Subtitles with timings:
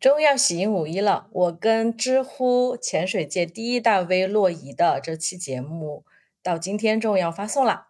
[0.00, 6.04] 终于要喜迎五一了，我跟知乎潜水界第一大 V 洛仪的这期节目
[6.40, 7.88] 到今天终于要发送了，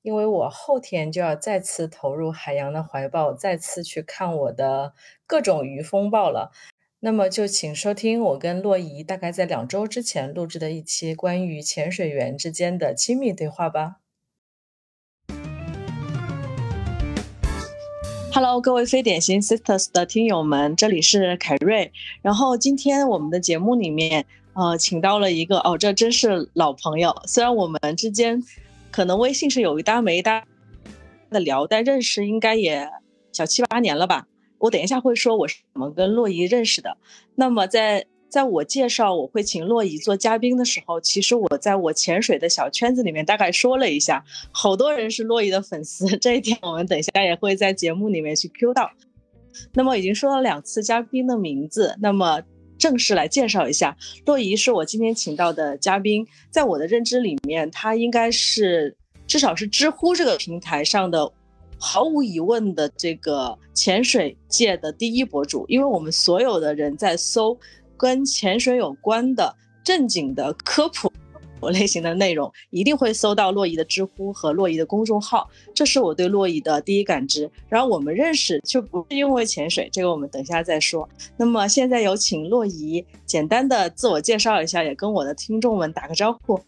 [0.00, 4.94] 因为我后天就要再次投入海洋的怀抱，再次去看我的
[5.26, 6.50] 各种鱼风暴了。
[7.00, 13.99] 那么就请收听我跟洛仪大概在两周之前录制的一期关于潜水员之间的亲密对话吧。
[18.32, 21.92] Hello，各位非典型 Sisters 的听友们，这里是凯瑞。
[22.22, 27.14] 然后今天我们的节目里面，呃，请到了一个哦，这真是老朋友。
[27.26, 28.40] 虽然我们之间
[28.92, 30.44] 可能微信是有一搭没一搭
[31.28, 32.88] 的聊，但认识应该也
[33.32, 34.28] 小七八年了吧。
[34.58, 36.96] 我等一下会说我是怎么跟洛伊认识的。
[37.34, 48.90] 那么在在我介绍我会请洛伊做嘉宾的时候，其实我在我潜水的小圈子里面大概说了一下，好多人是洛伊的粉丝， 这一点我们等一下也会在节目里面去 Q 到。
[49.74, 52.40] 那么已经说了两次嘉宾的名字，那么
[52.78, 61.30] 正式来介绍一下，洛伊是我今天请到的嘉宾，在我的认知里面，他应该是至少是知乎这个平台上的
[61.78, 67.58] 毫无疑问的这个潜水界的第一博主，因为我们所有的人在搜。
[68.00, 71.12] 跟潜水有关的正经的科普
[71.68, 77.50] 类型的内容，一定会搜到洛伊的知乎和洛伊的公众号，这是我对洛伊的第一感知。
[77.68, 81.06] 然后我们认识就不是因为潜水，这个我们等下再说。
[81.36, 86.58] 那么现在有请洛伊简单的自我介绍一下，也跟我的听众们打个招呼。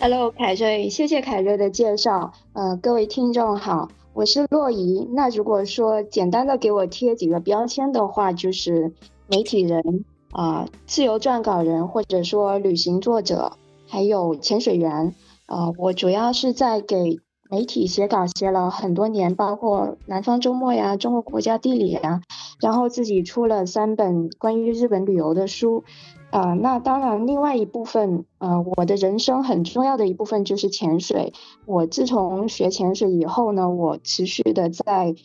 [0.00, 2.32] Hello，凯瑞，谢谢凯瑞的介绍。
[2.54, 5.06] 呃，各位听众好，我是洛伊。
[5.12, 8.90] 那如果说简单的给我贴几个标签的话，就是。
[9.28, 13.54] 媒体人啊，自由撰稿人，或者说旅行作者，
[13.88, 15.14] 还有潜水员
[15.46, 17.18] 啊，我主要是在给
[17.50, 22.20] 媒体写稿，写了很多年，包括《南方周末》呀，《中国国家地理》呀，
[22.60, 25.82] 然后自己出了三本关于日本旅游的书
[26.30, 26.54] 啊。
[26.54, 31.32] 那当然，另外一部分呃，我的人生很重要的一部分就是潜水。
[31.64, 35.16] 我自从学潜水以后呢，我持续的在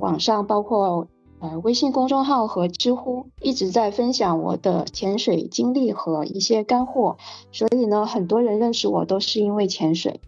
[0.00, 1.08] 网上，包括。
[1.40, 7.16] 呃，微信公众号和知乎一直在分享我的潜水经历和一些干货，
[7.50, 10.20] 所以呢，很多人认识我都是因为潜水。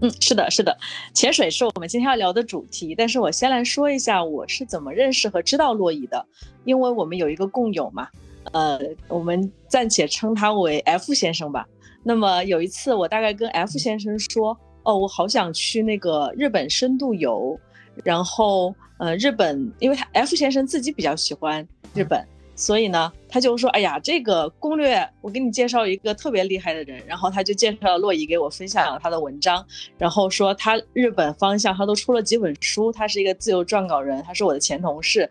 [0.00, 0.76] 嗯，是的，是的，
[1.14, 2.94] 潜水是我们今天要聊的主题。
[2.94, 6.24] 但是我先来说一下我是怎么认识和知道洛伊的，
[6.64, 8.06] 因为我们有一个共友嘛，
[8.52, 8.78] 呃，
[9.08, 11.66] 我们暂且称他为 F 先生吧。
[12.04, 17.58] 那么有一次，我大概跟 F 先生说，哦，我好想去那个日本深度游。
[18.04, 22.20] 然后，呃，日本，因为他 F 先生自己比较喜欢日本，
[22.56, 27.00] 所以呢，他就说，哎呀，这个攻略我给你介绍一个特别厉害的人。
[27.06, 29.64] 然后他就介绍了洛伊给我分享了他的文章，
[29.96, 35.30] 然后说他日本方向他都出了几本书，他是一个自由撰稿人，他是我的前同事，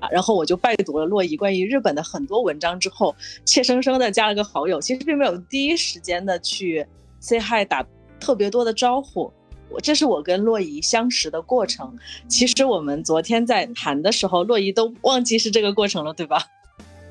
[0.00, 6.86] 啊，然后我就拜读了洛伊关于日本的很多文章之后，怯生生的加了个好友，其实并没有第一时间的去
[7.20, 7.82] say hi 打
[8.20, 9.32] 特别多的招呼。
[9.70, 11.96] 我这是我跟洛伊相识的过程。
[12.26, 16.42] 其实我们昨天在谈的时候，洛伊都忘记是这个过程了，对吧？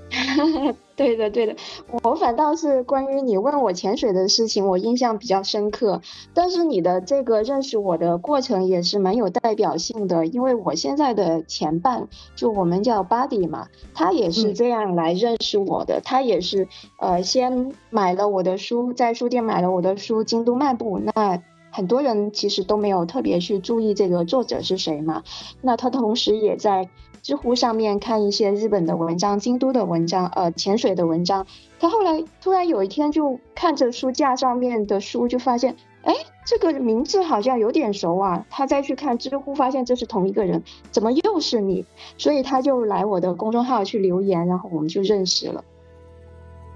[0.96, 1.53] 对的，对的。
[2.01, 6.01] 我反倒是关于你问我潜水的事情，我印象比较深刻。
[6.34, 12.07] 但是你的这个认识我的过程也是蛮有代表性的，因为我现在的前伴，
[12.38, 16.00] 就我们叫 Buddy 嘛，他也是这样来认识我的。
[16.01, 16.69] 他也是
[17.00, 21.00] 呃，先买了我的书，在书店买了我的书《京都漫步》。
[21.03, 21.44] 那
[21.77, 25.21] 很多人其实都没有特别去注意这个作者是谁嘛，
[25.61, 26.89] 那他同时也在
[27.21, 31.45] 知乎上面看一些日本的文章、京都的文章、呃潜水的文章。
[31.79, 36.16] 他后来突然有一天就看着书架上面的书，就发现，哎，
[36.47, 38.43] 这个名字好像有点熟啊。
[38.49, 41.85] 他再去看知乎，发现这是同一个人，怎么又是你？
[42.17, 45.63] 所以他就来我的公众号去留言，然后我们就认识了。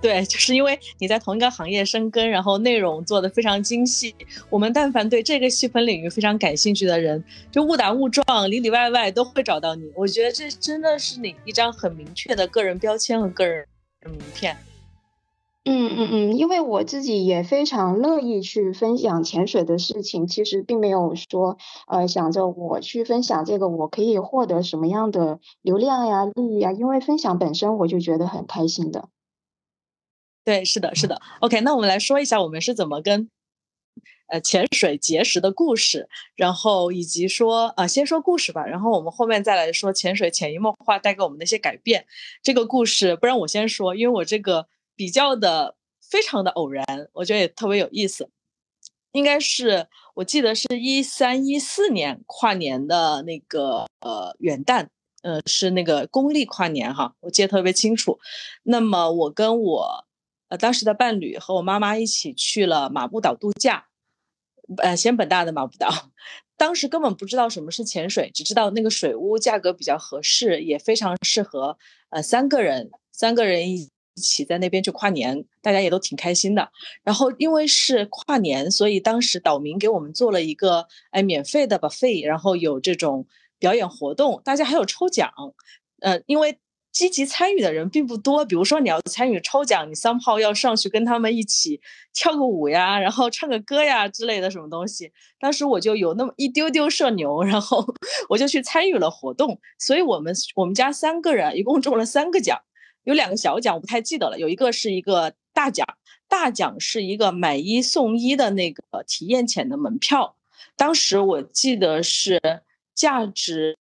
[0.02, 4.16] 对，就是因为你在同一个行业生根，然后内容做的非常精细。
[4.50, 9.92] 我们但凡对这个细分领域非常感兴趣的人，就误打误撞，里里外外都会找到你。
[9.96, 13.68] 我觉得这真的是你一张很明确的个人标签和个人
[14.04, 14.58] 名片。
[15.64, 29.10] 嗯嗯嗯，因为我自己也非常乐意去分享潜水的事情，其实并没有说呃想着我去分享这个我可以获得什么样的流量呀、利益呀，因为分享本身我就觉得很开心的。
[30.44, 31.22] 对，是的，是的。
[31.40, 33.30] OK，那我们来说一下我们是怎么跟
[34.28, 42.06] 呃潜水结识的故事，然后以及说啊，先说故事吧，然后我们后面再来说潜水潜移默化带给我们的一些改变。
[42.42, 48.30] 这个故事，不然我先说，因为我这个比较的非常的偶然，我觉得也特别有意思。
[49.12, 54.88] 应该是我记得是一三一四年跨年的那个呃元旦，
[55.22, 58.18] 呃，是那个公历跨年哈，我记得特别清楚。
[58.64, 60.06] 那么我跟我
[60.52, 63.86] 呃当时的伴侣和我妈妈一起去了马步岛度假，
[64.78, 65.90] 呃，仙本大的马步岛。
[66.58, 71.78] 当时根本不知道什么是潜水，只知道那个水屋价格比较合适，也非常适合
[72.10, 76.70] 呃三个人三个人一起在那边去跨年，大家也都挺开心的。
[77.02, 83.26] 然后因为是跨年，所以当时岛民给我们做了一个哎免费的 buffet，然后有这种
[83.58, 85.32] 表演活动，大家还有抽奖，
[86.02, 86.60] 呃，因为。
[86.92, 91.80] 积极参与的人并不多，比如说你要参与抽奖，你三炮要上去跟他们一起
[92.14, 95.12] 跳个舞呀，然后唱个歌呀之类的什么东西。
[95.40, 97.86] 当时我就有那么一丢丢社牛，然后
[98.30, 99.60] 我就去参与了活动。
[99.80, 102.60] 所以我们我们家三个人一共中了三个奖，
[103.06, 105.88] 有两个小奖我不太记得了，有一个是一个大奖，
[106.28, 110.36] 大奖是一个买一送一的那个体验潜的门票，
[110.76, 112.42] 当时我记得是
[112.94, 113.78] 价值。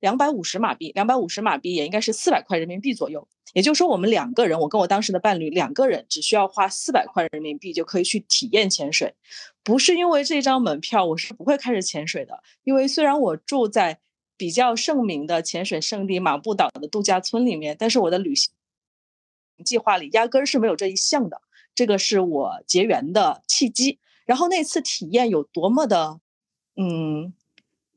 [0.00, 3.26] 两百五十马币，两百五十马币也应该是四百块人民币左右。
[3.54, 9.14] 也就是说，我们两个人，我跟我当时的伴侣两个人，只需要花四百块人民币就可以去体验潜水。
[9.64, 12.42] 不是因为这张门票，我是不会开始潜水的。
[12.64, 14.00] 因为虽然我住在
[14.36, 18.52] 比较盛名的潜水圣地马布岛的度假村里面，但是我的旅行
[19.64, 21.40] 计划里压根儿是没有这一项的。
[21.74, 23.98] 这个是我结缘的契机。
[24.26, 26.20] 然后那次体验有多么的，
[26.76, 27.32] 嗯。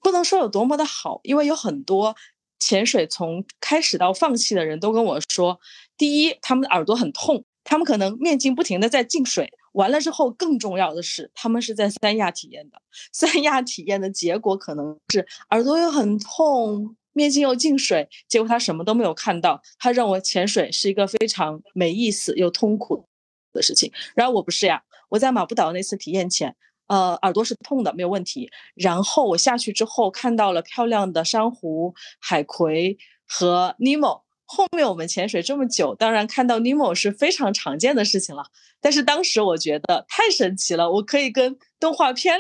[0.02, 2.16] 不能说有多么的好，因为有很多
[2.60, 5.60] 潜水从开始到放弃的人都跟我说，
[5.98, 12.82] 第一，他们的耳朵很痛，他们可能面镜不停的在进水，完了之后更重要的是，他们是在三亚体验的，
[13.14, 23.06] 三亚体验的结果可能是耳朵又很痛，面镜又进水，结果他什么都没有看到，他认为潜水是一个非常没意思又痛苦
[23.54, 23.92] 的事情。
[24.16, 26.56] 然后我不是呀，我在马布岛那次体验前。
[26.92, 28.52] 呃，耳朵是痛的，没有问题。
[28.76, 34.26] 然后我下去之后看到了漂亮的珊瑚、海葵和尼莫。
[34.46, 38.44] 后面我们潜水这么久，当然看到尼莫是非常常见的事情了。
[38.82, 42.38] 但是当时我觉得太神奇了，我可以跟动画片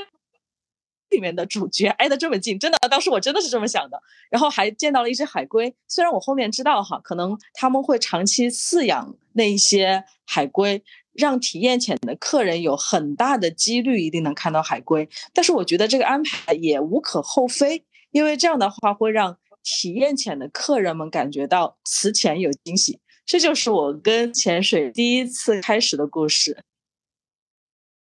[1.09, 4.01] 里面的主角挨得这么近，真的，当时我真的是这么想的。
[4.29, 10.83] 然后还见到了一只海龟，虽然我后面知道哈，可能他们会长期饲养那一些海龟。
[11.13, 22.99] 让体验潜的客人有很大的几率一定能看到海龟，但是我觉得这个安排也无可厚非，因为这样的话会让体验潜的客人们感觉到此前有惊喜。
[23.25, 26.57] 这就是我跟潜水第一次开始的故事。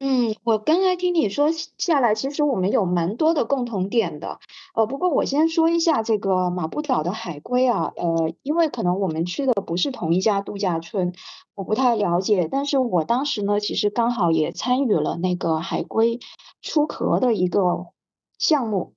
[0.01, 4.39] 嗯，我刚才听你说下来，其实我们有蛮多的共同点的。
[4.73, 11.11] 呃，不过我先说一下这个马步岛的海龟啊，呃，因为可能我们去的不是同一家度假村，
[11.53, 12.47] 我不太了解。
[12.49, 16.19] 但是我当时呢，其实刚好也参与了那个海龟
[16.61, 17.87] 出壳的一个
[18.37, 18.93] 项目。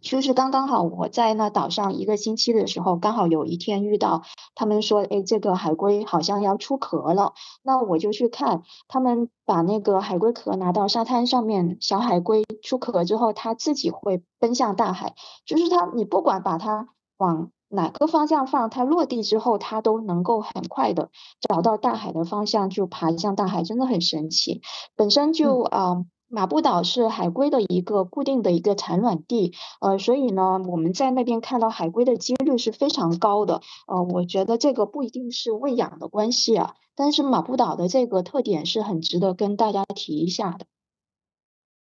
[0.00, 4.22] 就是刚刚好，我在那岛上一个星期的时候，刚好有一天遇到
[4.54, 7.34] 他们说，哎，这个海龟好像要出壳了。
[7.62, 15.14] 那我就去看，他们把那个海龟壳拿到沙滩上面，小海龟出壳之后，它自己会奔向大海。
[15.44, 16.88] 就是它，你不管把它
[17.18, 21.10] 往哪个方向放，它落地之后，它都能够很快的
[21.40, 24.62] 找到大海的方向，就爬向大海，真的很神奇。
[24.96, 26.04] 本身就啊。
[26.32, 33.62] 马布岛是海龟的一个固定的一个产卵地，呃，所以呢，我们在那边看到海龟的几率是非常高的。
[33.88, 40.66] 呃，我觉得这个不一定是喂养的关系啊，但是马布岛的这个特点是很值得跟大家提一下的。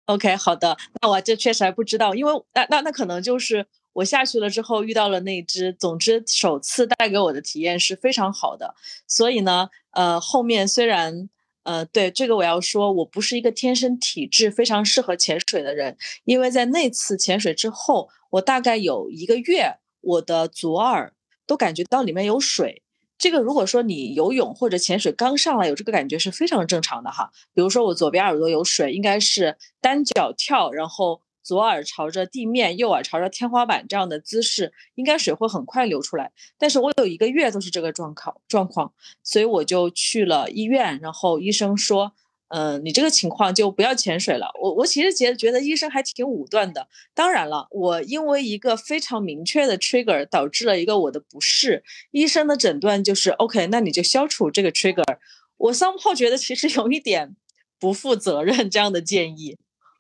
[0.06, 8.74] OK，好的，那我这确实还不知道，因为那那那可能就是我下去了之后遇到了那只，总之首次带给我的体验是非常好的，
[9.06, 11.28] 所以呢，呃，后面虽然。
[11.68, 21.12] 呃，对这个我要说，我不是一个天生体质非常适合潜水的人，因为在那次潜水之后，我大概有一个月，我的左耳
[21.46, 22.82] 都感觉到里面有水。
[23.18, 27.30] 这个如果说你游泳或者潜水刚上来有这个感觉是非常正常的哈。
[27.52, 31.20] 比如说我左边耳朵有水，应该是单脚跳，然后。
[31.48, 36.30] 左耳朝着地面，右耳朝着天花板，这样的姿势，应该水会很快流出来。
[36.58, 38.92] 但是我有一个月都是这个状况状况，
[39.24, 42.12] 所以我就去了医院，然后医生说，
[42.48, 44.50] 嗯，你这个情况就不要潜水了。
[44.60, 46.86] 我我其实觉得觉得医生还挺武断的。
[47.14, 55.16] 当然了，我因为一个非常明确的 trigger 导致了一个我的不适，医生的诊断就是 OK，那你就消除这个 trigger。
[55.56, 57.34] 我 somehow 觉得其实有一点
[57.80, 59.56] 不负责任这样的建议。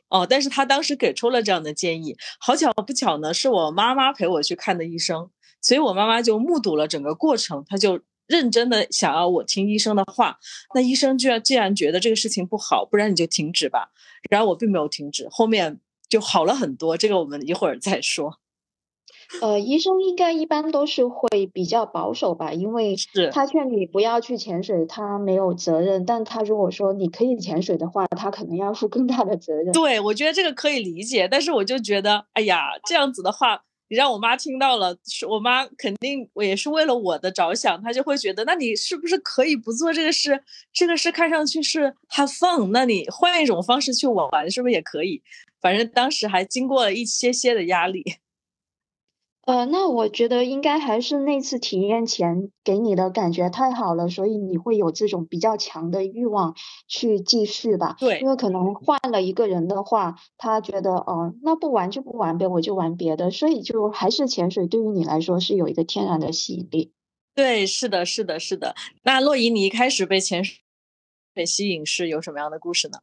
[0.08, 10.38] 哦，但是他当时给出了这样的建议，好巧不巧呢，是我妈妈陪我去看的医生，所以我妈妈就目睹了整个过程，她就认真的想要我听医生的话。
[10.74, 13.90] 那医生居然既然觉得这个事情不好，不然你就停止吧。
[14.30, 18.38] 然后我并没有停止，后面就好了很多，这个我们一会儿再说。
[19.42, 22.96] 呃，医生应该一般都是会比较保守吧，因为
[23.30, 29.72] 他劝你不要去潜水，他没有责任；但他如果说你可以潜水的话，他可能要负更大的责任。
[29.72, 34.96] 对，我觉得这个可以理解，但是我就觉得，哎呀，这样子的话，你让我妈听到了，
[35.28, 40.42] 我妈肯定我也是为了我的着想，她就会觉得，那你是不是可以不做这个事？
[40.72, 45.22] 这个事看上去是 have fun，那你换一种方式去玩，是不是也可以？
[45.60, 48.02] 反正当时还经过了一些些的压力。
[49.48, 56.54] 呃，那我觉得应该还是那次体验前给你的感觉太好了，所以你会有这种比较强的欲望
[56.86, 57.96] 去继续吧？
[57.98, 66.92] 对，因为可能换了一个人的话，他觉得，哦，那不玩就不玩呗，我就玩别的，所以就还是潜水对于你来说是有一个天然的吸引力。
[67.34, 68.74] 对，是的，是的，是的。
[69.04, 72.98] 那洛伊，你一开始被潜水吸引是有什么样的故事呢？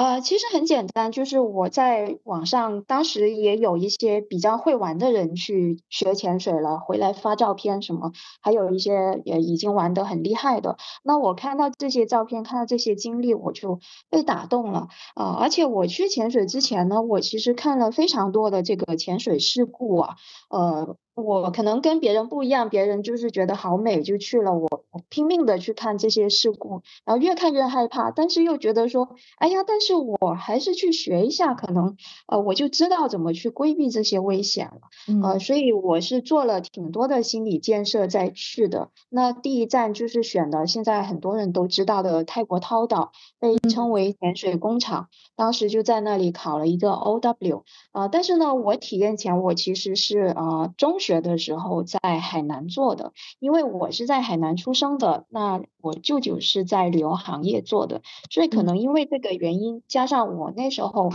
[0.00, 10.78] 呃，其实很简单，就是我在网上当时也有一些比较会玩的人去学潜水了，回来发照片什么，还有一些也已经玩得很厉害的。
[11.02, 13.78] 那我看到这些照片，看到这些经历，我就
[14.08, 15.36] 被打动了啊！
[15.38, 20.16] 而且我去潜水之前呢，我其实看了非常多的这个潜水事故啊，
[20.48, 20.96] 呃。
[21.14, 34.80] 我可能跟别人不一样，别人就是觉得好美就去了，我我拼命的去看这些事故，然后越看越害怕，但是又觉得说，哎呀，但是我还是去学一下，可能呃我就知道怎么去规避这些危险了，
[35.22, 38.90] 呃，所以我是做了挺多的心理建设再去的。
[39.08, 47.64] 那第一站就是选的现在很多人都知道的泰国涛岛，被称为潜水工厂，当时就在那里考了一个 O.W.
[47.92, 51.20] 啊，但是呢，我体验前我其实是呃中学。
[51.20, 61.10] 的时候在海南做的，因为我是在海南出生的，那我舅舅是在旅游行业做的，所以可能因为这个原因，加上我那时候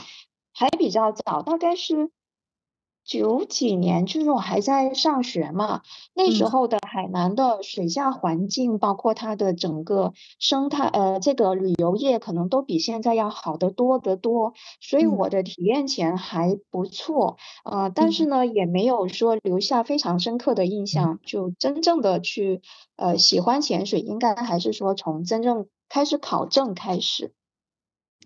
[0.54, 2.12] 还比较早，大概是。
[3.05, 5.81] 九几年就是我还在上学嘛，
[6.15, 22.62] 那时候的海南的水下环境，包括它的整个生态，呃，这个旅游业可能都比现在要好得多得多，所以我的体验前还不错，呃，但是呢，也没有说留下非常深刻的印象，就真正的去
[22.95, 27.33] 呃喜欢潜水，应该还是说从真正开始考证开始。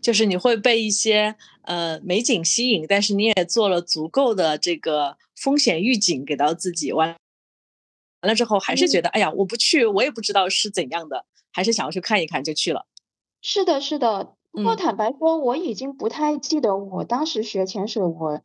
[0.02, 7.16] 就是你会被一些呃美景吸引，但是你也做了足够的这个风险预警给到自己，完
[8.22, 12.86] 完了之后还是觉得哎呀我不去我也不知道是怎样的，还是想要去看一看就去了。
[13.42, 14.36] 是的，是的。
[14.52, 18.42] 不过坦白说，我已经不太记得我当时学潜水我。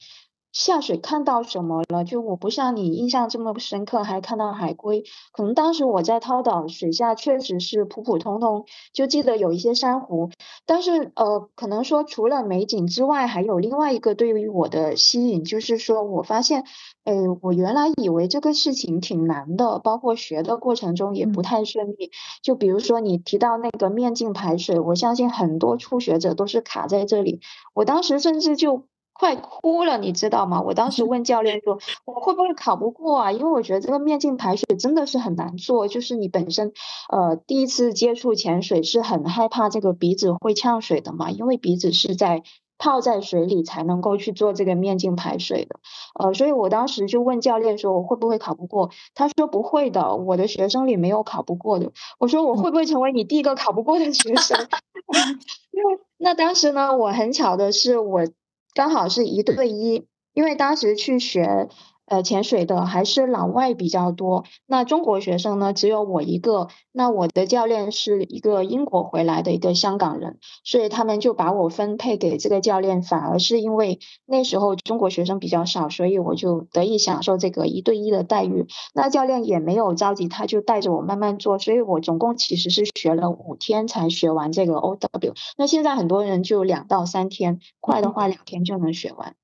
[0.55, 2.05] 下水看到什么了？
[2.05, 5.03] 就我不像你印象这么深刻，还看到海龟。
[5.33, 10.31] 可能当时我在涛岛水下确实是普普通通，就记得有一些珊瑚。
[10.65, 16.63] 但是呃，可能说除了美景之外，还有另外一个对于我的吸引，就是说我发现，
[17.03, 22.13] 哎，我原来以为这个事情挺难的，包括学的过程中也不太顺利。
[22.45, 27.41] 就比如说你提到那个面镜排水，我相信很多初学者都是卡在这里。
[27.75, 28.85] 我当时甚至就。
[29.15, 30.61] 快哭了，你知道吗？
[30.61, 33.33] 我当时问教练说，我会不会考不过啊？
[33.33, 36.73] 因为我觉得这个面镜排水真的是很难做，就是你本身，
[37.11, 42.43] 呃，第一次接触潜水是很害怕这个鼻子会呛水的嘛，因为鼻子是在
[42.77, 45.79] 泡在水里才能够去做这个面镜排水的，
[46.19, 48.91] 呃，所以我当时就问教练说，我会不会考不过？
[49.15, 51.93] 他说不会的，我的学生里没有考不过的。
[52.19, 54.59] 我说我会不会成为你第一个考不过的学生？
[55.71, 58.27] 因为那当时呢，我很巧的是我。
[58.75, 61.69] 刚好是一对一，因为当时去学。
[62.07, 64.45] 呃，潜水的还是老外比较多。
[64.67, 66.69] 那中国学生呢，只有我一个。
[66.93, 73.03] 那我的教练是一个英国回来的一个香港人，所以他们就把我分配给这个教练。
[73.03, 78.67] 反而是因为那时候中国学生比较少，所以我就得以享受这个一对一的待遇。
[78.95, 81.59] 那教练也没有着急，他就带着我慢慢做。
[81.59, 85.35] 所以我总共其实是学了五天才学完这个 OW。
[85.57, 89.35] 那现在很多人就两到三天，快的话两天就能学完。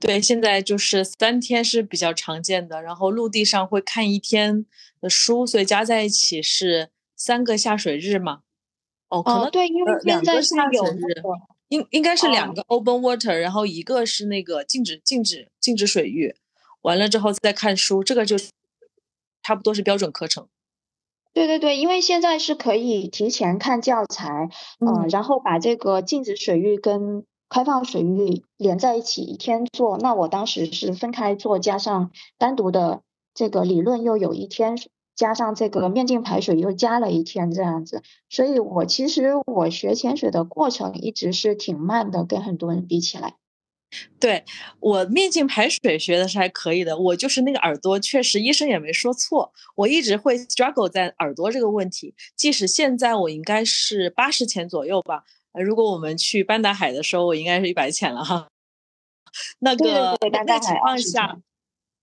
[0.00, 4.64] 对，现在就是三天是比较常见的，然后陆地上会看一天
[5.00, 8.40] 的书，所以加在一起是三个下水日嘛。
[9.10, 11.22] 哦，可能对，因为现在是有日，
[11.68, 16.34] 应应该是两个 open water，然后一个是那个禁止禁止禁止水域，
[16.80, 18.36] 完了之后再看书，这个就
[19.42, 20.48] 差不多是标准课程。
[21.34, 24.48] 对对对，因为现在是可以提前看教材，
[24.80, 27.26] 嗯，然后把这个禁止水域跟。
[27.50, 33.02] 开放水域连在一起一天做，那我当时是分开做，加上单独的
[33.34, 34.78] 这个理论又有一天，
[35.16, 43.34] 加上这个面镜排水又加了一天这样子，所以我其实我学潜水的过程一直是挺慢的，跟很多人比起来。
[44.20, 44.44] 对
[44.78, 58.48] 我面镜排水学的是还可以的，我就是那个耳朵，确实医生也没说错，我一直会 struggle 在耳朵这个问题，即使现在我应该是八十前左右吧，如果我们去班达海的时候，我应该是一百潜了哈。
[59.60, 60.16] 那个
[60.46, 61.38] 那情况下，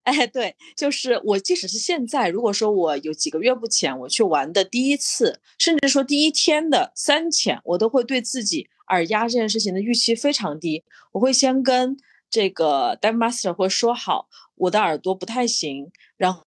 [0.03, 8.69] 哎，对，就是我即使是现在，如果说我有几个月不潜我去玩的第一次，甚至说第一天的三潜，我都会对自己。
[8.89, 11.97] 耳压这件事情的预期非常低，我会先跟
[12.29, 16.41] 这个 dive master 会说好，我的耳朵不太行，然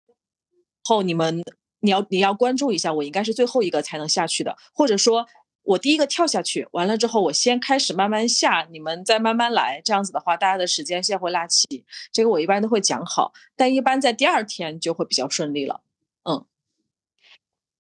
[0.84, 1.44] 后你们
[1.80, 5.26] 你要你要关注一下，我应该是最后一个才能下去的，或者说
[5.68, 11.84] 我第一个跳下去，完了之后我先开始慢慢下，你们再慢慢来，这样子的话大家的时间线会拉齐，
[12.14, 15.82] 这个我一般都会讲好，但一般在第二天就会比较顺利了，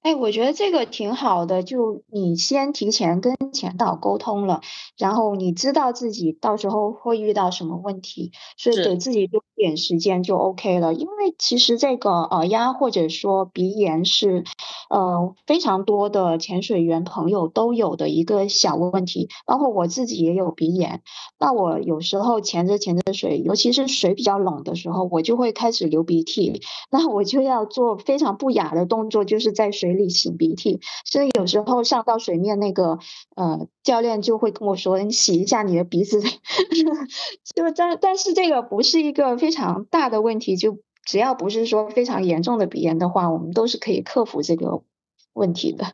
[0.08, 4.62] 哎，我觉得这个挺好的，就你先提前跟前导沟通了，
[4.98, 10.94] 然后你知道自己到时候会遇到什么问题，所以给自己多点时间就 OK 了。
[10.94, 14.46] 因为其实这个耳压或者说鼻炎是，
[14.90, 21.02] 呃，非常多的潜水员朋友都有的一个小问题，包括我自己也有鼻炎。
[21.38, 29.97] 那我有时候潜着潜着水，尤其是水比较冷的时候，我就会开始流鼻涕， 那我就要做非常不雅的动作，就是在水。
[29.98, 33.00] 里擤鼻涕，所以有时候上到水面，那个
[33.36, 36.22] 呃教练就会跟我说：“你洗一下你的鼻子。
[37.54, 44.84] ”就但但是这个不是一个非常大的问题，就只要不是说非常严重的鼻炎的话，我们都是可以克服这个
[45.34, 45.94] 问题的。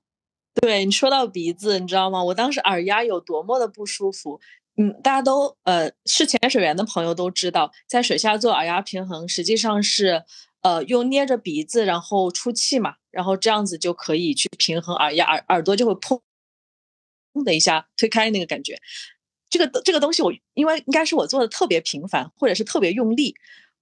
[0.61, 2.23] 对你说到鼻子，你知道吗？
[2.25, 4.39] 我当时耳压有多么的不舒服。
[4.75, 10.23] 嗯，大家都呃是潜水员的朋友都知道，在水下做耳压平衡，实际上是。
[10.63, 16.19] 呃，用捏着鼻子，然后出气嘛，然后这样子就可以去平衡耳压，耳耳朵就会砰
[17.33, 18.81] 砰的一下推开那个感觉。
[19.49, 23.35] 这个这个东西我因为应该是我做的特别频繁，或者是特别用力。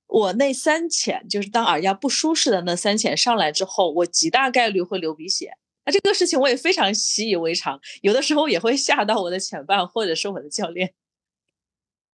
[0.08, 5.56] 我那三潜就是当耳压不舒适的那三潜上来之后，我极大概率会流鼻血。
[5.86, 10.94] 那这个事情我也非常习以为常，有的时候也会吓到我的潜伴或者是我的教练。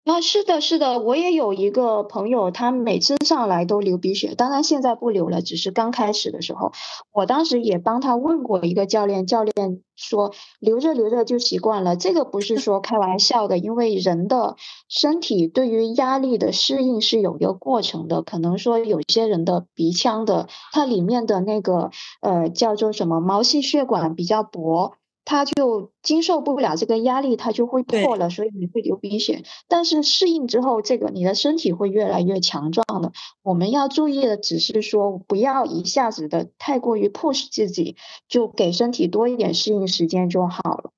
[0.08, 6.72] 啊，是的，是的，我也有一个朋友，他每次上来都流鼻血，当然现在不流了，只是刚开始的时候，
[7.12, 14.56] 我当时也帮他问过一个教练，教练说流着流着就习惯了，这个不是说开玩笑的，因为人的
[14.88, 21.92] 身体对于压力的适应是有一个过程的，可能说有些人的鼻腔的它里面的那个
[22.22, 24.94] 呃叫做什么毛细血管比较薄。
[25.30, 29.44] 他就经受不了这个压力，他就会破了，所以你会流鼻血。
[29.68, 33.12] 但是适应之后，这个你的身体会越来越强壮的。
[33.44, 37.98] 我们要注意的只是说，不要一下子的太过于 push 自己，
[38.30, 40.92] 就给身体多一点适应时间就好了。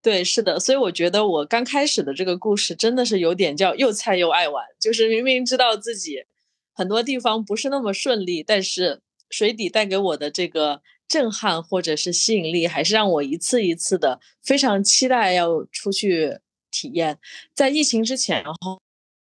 [0.00, 6.24] 对，是的，所以我觉得我刚开始的这个故事真的是有点叫又菜又爱玩，就是明明知道自己
[6.72, 10.80] 很多地方不是那么顺利，但是水底带给我的这个。
[11.08, 16.38] 震撼或者是吸引力，还是让我一次一次的非常期待要出去
[16.70, 17.18] 体验。
[17.54, 18.82] 在疫情之前，然后，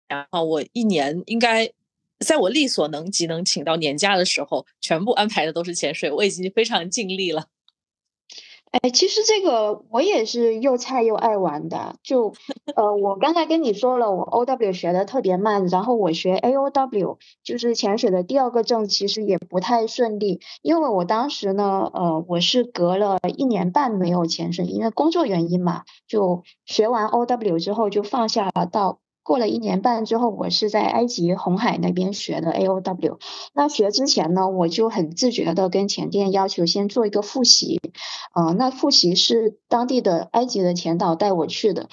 [0.08, 1.70] 然后我一年应该
[2.20, 7.48] 在我力所能及能请到年假的时候，全部安排的都是潜水，我已经非常尽力了。
[8.82, 11.94] 哎，其实这个我也是又菜又爱玩的。
[12.02, 12.34] 就
[12.74, 20.40] 呃，我刚才跟你说了，我 O W 学的特别慢，然后我学 A O W，就是潜水的第二个证，其实也不太顺利。
[20.60, 28.98] 因为我当时呢，呃，我是隔了一年半没有潜水，因为工作原因嘛，就学完 O W 之后就放下了到。
[29.24, 33.18] 过了一年半之后，我是在埃及红海那边学的 A O W。
[33.54, 37.80] 那学之前呢，我就很自觉的跟前店要求先做一个复习。
[38.32, 41.88] 啊，那复习是当地的埃及的前导带我去的，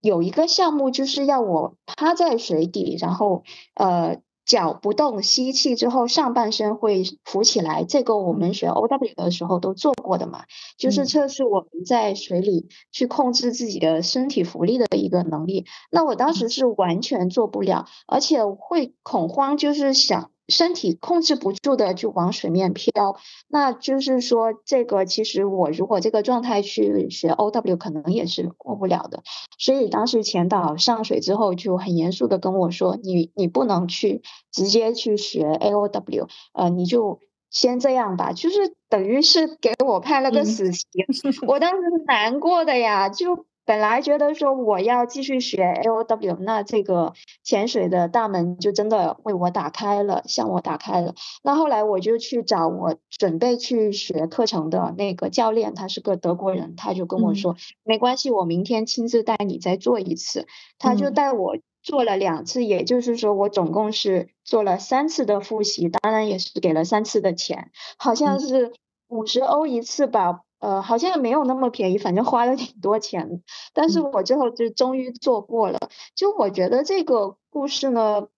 [0.00, 3.42] 有一个项目就是要我趴在水底，然后
[3.74, 4.18] 呃。
[4.44, 7.84] 脚不动，吸气之后上半身会浮起来。
[7.84, 10.44] 这个我们学 O W 的时候都做过的嘛，
[10.76, 15.66] 就是测试我们在水里去控制自己的身体浮力的一个能力。
[15.90, 20.29] 那我当时是完全做不了，而且会恐慌，就是想。
[20.50, 23.16] 身体控制不住的就往水面飘，
[23.48, 29.22] 那就是说，这个其实我如果这个状态去学 O W，可能也是过不了的。
[29.58, 40.84] 所以当时前导上水之后就很严肃的跟我说：“你你不能去直接去学 A O W，呃，你就先这样吧。”就是等于是给我判了个死刑。
[41.46, 43.46] 我当时是难过的呀，就。
[43.64, 47.12] 本来觉得说我要继续学 A O W，那这个
[47.44, 51.14] 潜水的大门就真的为我打开了，向我打开了。
[51.42, 60.46] 那后来我就去找我准备去学课程的那个教练，他是个德国人，他就跟我说没关系，我明天亲自带你再做一次。
[60.78, 68.72] 他就带我做了两次，也就是说我总共是做了三次的复习，当然也是给了三次的钱，好像是
[69.08, 73.42] 五十欧一次吧，呃，好像也没有那么便宜，反正花了挺多钱。
[73.74, 75.78] 但是我最后就终于做过了。
[76.14, 78.28] 就我觉得这个故事呢，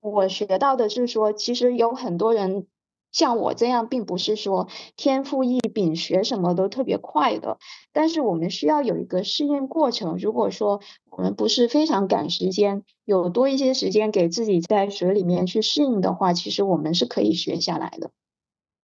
[0.00, 2.66] 我学到的是说，其实有很多人。
[3.12, 7.58] 像我这样，并不是说天赋异禀，学什么都特别快的。
[7.92, 10.16] 但是我们需要有一个适应过程。
[10.16, 18.12] 如果说我们不是非常赶时间，有多一些时间给自己在水里面去适应的话，其实我们是可以学下来的。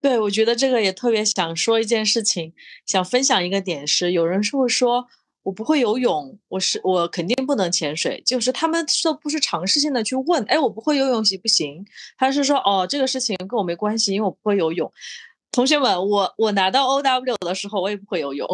[0.01, 2.53] 对，我觉得这个也特别想说一件事情，
[2.87, 5.07] 想分享一个点是，有人是会说。
[5.45, 8.23] 我不会游泳，我是我肯定不能潜水。
[8.27, 11.87] 就是他们都不是尝试性的去问，哎，我不会游泳行不行？
[12.19, 14.93] 他是说，哦，这个事情跟我没关系，因为我不会游泳。
[15.51, 18.47] 同学们，我我拿到 O W 的时候，我也不会游泳。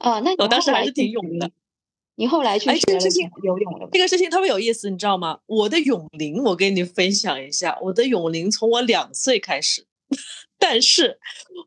[0.00, 1.50] 啊，那 我当时还是挺勇的。
[2.18, 3.00] 你后来去学了
[3.44, 3.88] 游泳了？
[3.92, 5.38] 这个事情特别有意思，你知道吗？
[5.46, 9.86] 我的泳龄，我跟你分享一下，我的泳龄从我两岁开始，
[10.58, 11.18] 但是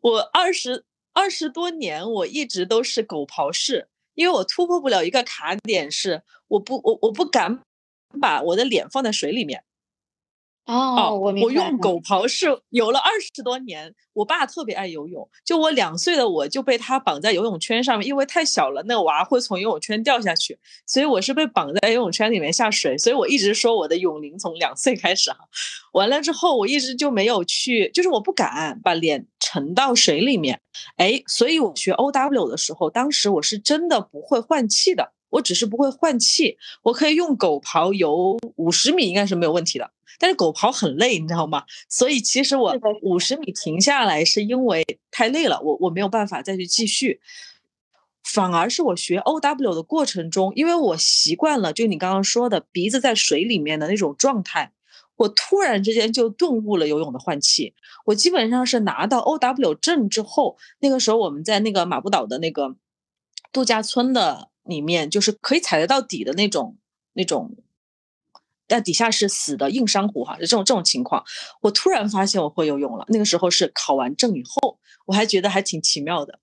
[0.01, 0.85] 我二十。
[1.13, 7.59] 二十多年，我一直都是狗刨式，因为我突破不了一个卡点，是我不我我不敢
[8.21, 9.61] 把我的脸放在水里面。
[10.65, 13.93] 哦，我我用狗刨式游了二十多年。
[14.13, 22.97] 我爸特别爱游泳，就我两岁的我就被他绑在游泳圈上面，因为太小了，那个娃会从游泳圈掉下去，所以我是被绑在游泳圈里面下水。
[22.97, 25.38] 所以我一直说我的泳龄从两岁开始哈。
[25.93, 30.60] 完了之后，我一直就没有去，就是我不敢把脸沉到水里面。
[30.97, 39.91] 哎，所以我学 O W 的时候，当时我是真的不会换气的，我只是不会换气，我可以用狗刨游五十米，应该是没有问题的。
[40.20, 41.63] 但是狗刨很累，你知道吗？
[41.89, 47.20] 所以其实我五十米停下来是因为太累了，我我没有办法再去继续。
[48.24, 54.72] 反而是我学 O W 的过程中，因为我习惯了，就你刚刚说的鼻子在水里面的那种状态，
[55.15, 57.74] 我突然之间就顿悟了游泳的换气。
[58.06, 62.76] 我基本上是拿到 O W 证之后，那个时候我们在那个马布岛的那个
[63.52, 66.78] 度假村的里面，就是可以踩得到底的那种
[67.13, 67.56] 那种。
[68.67, 71.26] 但底下是死的硬珊瑚哈，就这种这种情况，
[71.62, 73.06] 我突然发现我会游泳了。
[73.10, 76.39] 那个时候是考完证以后，我还觉得还挺奇妙的。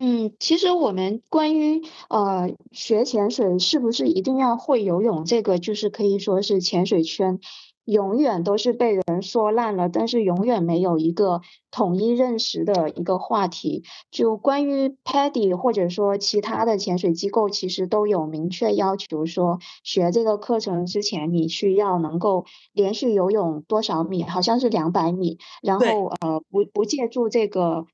[0.00, 7.38] 嗯，其实我们关于呃学潜水是不是一定要会游泳，这个就是可以说是潜水圈。
[7.84, 11.40] 永远都是被人说烂了，但是永远没有一个
[11.70, 13.82] 统一认识的一个话题。
[14.10, 27.86] 就关于 PADI 或者说其他的潜水机构，其实都有明确要求说，学这个课程之前，你需要能够连续游泳多少米，好像是两百米，然后呃不不借助这个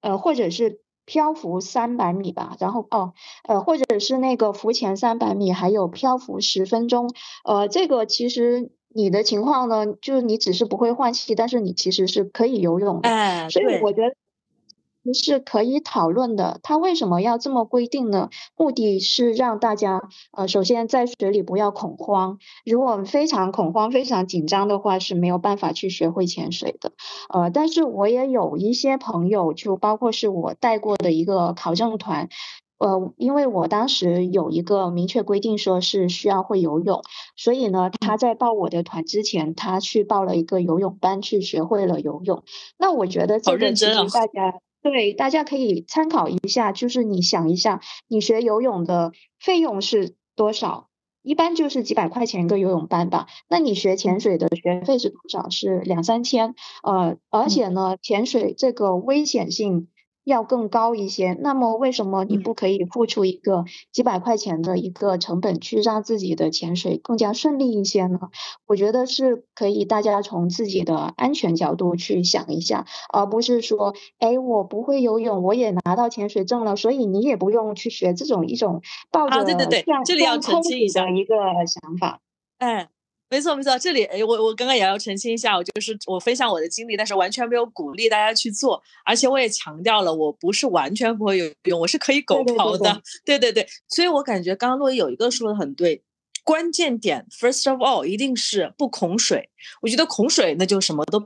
[0.00, 3.14] 呃或者是漂浮三百米吧，然后哦
[3.48, 7.10] 呃或者是那个浮潜三百米，还有漂浮十分钟，
[7.44, 8.70] 呃这个其实。
[8.92, 9.86] 你的情况呢？
[10.00, 13.08] 就是你只是不会换气，但是你其实是可以游泳的。
[13.08, 14.14] 哎，所以我觉得
[15.14, 16.60] 是可以讨论的。
[16.62, 18.28] 他为什么要这么规定呢？
[18.56, 22.38] 目的是让大家呃，首先在水里不要恐慌。
[22.66, 26.92] 如果非常恐慌、非常紧张的话，是没有办法去学会潜水的。
[27.32, 32.28] 呃，但是我也有一些朋友，就包括是我带过的一个考证团。
[32.80, 37.02] 呃，因为我当时有一个明确规定，说是需要会游泳，
[37.36, 42.42] 所以呢，他在报我的团之前，他去报了一个游泳班，去学会了游泳。
[42.78, 50.88] 那我觉得这个其实大家对大家可以参考一下，就是你想一下，你学游泳的费用是多少？
[51.22, 53.26] 一般就是几百块钱一个游泳班吧。
[53.46, 55.50] 那你学潜水的学费是多少？
[55.50, 56.54] 是两三千。
[56.82, 59.88] 呃，而且呢，潜水这个危险性。
[60.24, 68.18] 要更高一些，那么为什么你不可以付出一个几百块钱的一个成本，去让自己的潜水更加顺利一些呢？
[68.66, 81.34] 我觉得是可以，大家从自己的安全角度去想一下，而不是说，哎，我不会游泳，我也拿到潜水证了，所以你也不用去学这种一种抱着对对对，这里要澄清一下一个
[81.66, 82.20] 想法，
[82.58, 82.88] 哎。
[83.30, 96.02] 没错没错，这里诶，我我刚刚也要澄清一下，我就是我分享我的经历，但是完全没有鼓励大家去做，而且我也强调了，我不是完全不会游泳，我是可以狗刨的，对对对，所以我感觉刚刚洛伊有一个说的很对，
[96.42, 99.48] 关键点，first of all，一定是不恐水，
[99.80, 101.24] 我觉得恐水那就什么都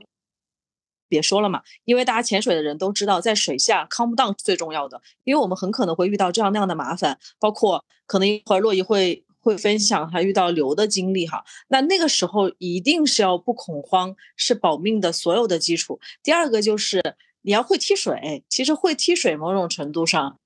[1.09, 9.24] 别说了嘛，因为大家潜水的人都知道，在水下 calm down 最重要的，因为我们很可能会遇到这样那样的麻烦，包括可能一会儿洛伊会。
[9.45, 15.99] 会分享他遇到流的经历哈，那那个时候一定是要不恐慌，是保命的所有的基础。
[16.23, 16.99] 第二个就是
[17.43, 20.39] 你要会踢水，其实会踢水某种程度上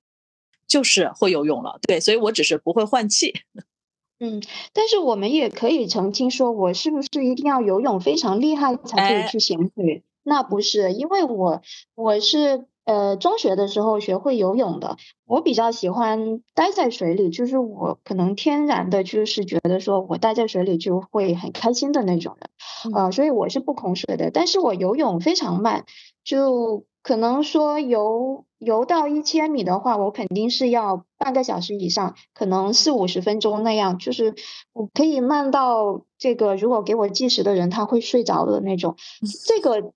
[0.67, 3.33] 就是会游泳了，对，所以我只是不会换气。
[4.19, 10.03] 嗯，但是我们也可以澄清说，我是不是一定要游泳非常厉害才可以去潜水？
[10.23, 11.61] 那不是，因为我
[11.95, 25.85] 我是呃中学的时候学会游泳的，我比较喜欢待在水里，就是我可能天然的就是觉得说我待在水里就会很开心的那种人，呃，所以我是不恐水的，但是我游泳非常慢，
[26.23, 26.85] 就。
[27.01, 34.35] 可能说游游到一千米的话，我肯定是要半个小时以上，可能四五十分钟那样，就是
[34.73, 38.97] 我可以慢到这个，如果给我计时的人他会睡着的那种。
[39.47, 39.93] 这个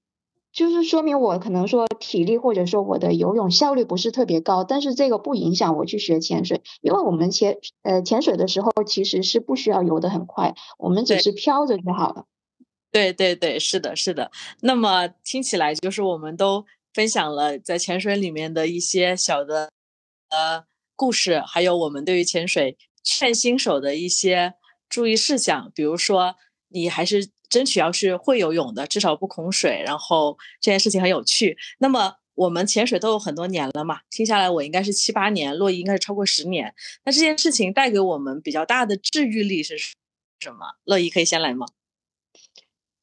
[0.54, 12.26] 就是说明我可能说体力或者说我的游泳效率不是特别高，但是这个不影响我去学潜水，因为我们潜呃潜水的时候其实是不需要游得很快，我们只是飘着就好了。
[12.92, 14.32] 对对对，是的，是的。
[14.62, 16.66] 那么听起来就是我们都。
[16.94, 19.72] 分享了在潜水里面的一些小的
[20.30, 20.64] 呃
[20.96, 24.54] 故事，还有我们对于潜水劝新手的一些
[24.88, 25.72] 注意事项。
[25.74, 26.36] 比如说，
[26.70, 29.84] 你还是争取要是会游泳的，至少不恐水。
[29.86, 31.56] 然后这件事情很有趣。
[31.78, 36.74] 那么我们潜水都有很多年了嘛，听下来我应该是七八年，洛伊应该是超过十年。
[37.06, 40.76] 那这件事情带给我们比较大的治愈力是什么？
[40.84, 41.68] 乐伊可以先来吗？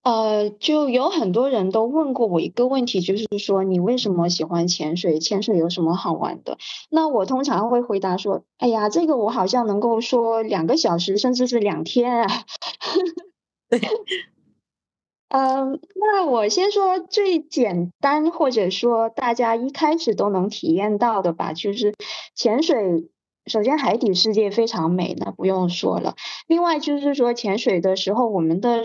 [0.02, 5.18] 呃，就有很多人都问过我一个问题，就是说你为什么喜欢潜水？
[5.20, 6.56] 潜水有什么好玩的？
[6.88, 12.44] 那我通常会回答说，哎呀，这个我好像能够说两个小时，甚至是两天啊。
[15.30, 21.94] 嗯，那我先说最简单，或者说大家一开始都能体验到的吧，就是
[22.34, 23.10] 潜水。
[23.46, 26.14] 首先，海底世界非常美，那不用说了。
[26.46, 28.84] 另外就是说，潜水的时候，我们的。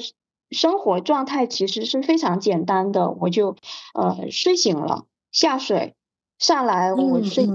[0.52, 3.56] 生活状态其实是非常简单的，我就
[3.96, 5.96] 呃睡醒了下水
[6.38, 7.54] 上来我睡觉。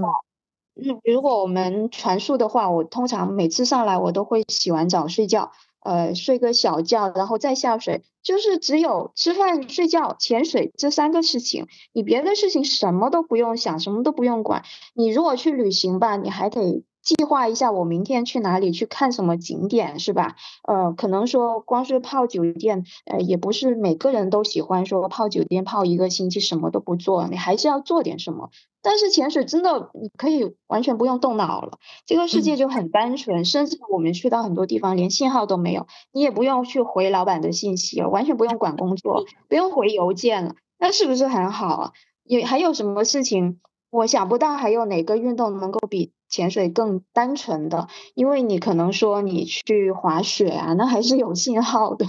[0.75, 14.63] 嗯，如果我们传述的话，我通常每次上来我都会洗完澡睡觉，呃睡个小觉，然后再下水，就是只有吃饭、睡觉、潜水这三个事情，你别的事情什么都不用想，什么都不用管。
[14.93, 16.83] 你如果去旅行吧，你还得。
[17.01, 20.35] 计划一下，我明天去哪里去看什么景点是吧？
[20.67, 28.49] 呃，可能说光是泡酒店，呃，也不是每个人都喜欢说泡酒店泡一个星期什么都不做，你还是要做点什么。
[28.83, 41.91] 但是潜水真的你可以完全不用动脑了，这个世界就很单纯，甚至我们去到很多地方连信号都没有，你也不用去回老板的信息了，完全不用管工作，不用回邮件了，那是不是很好啊？
[42.23, 43.59] 有还有什么事情？
[43.91, 46.11] 我想不到还有哪个运动能够比。
[46.31, 52.05] 潜水更单纯的，因为你可能说你去滑雪啊，那还是有信号的。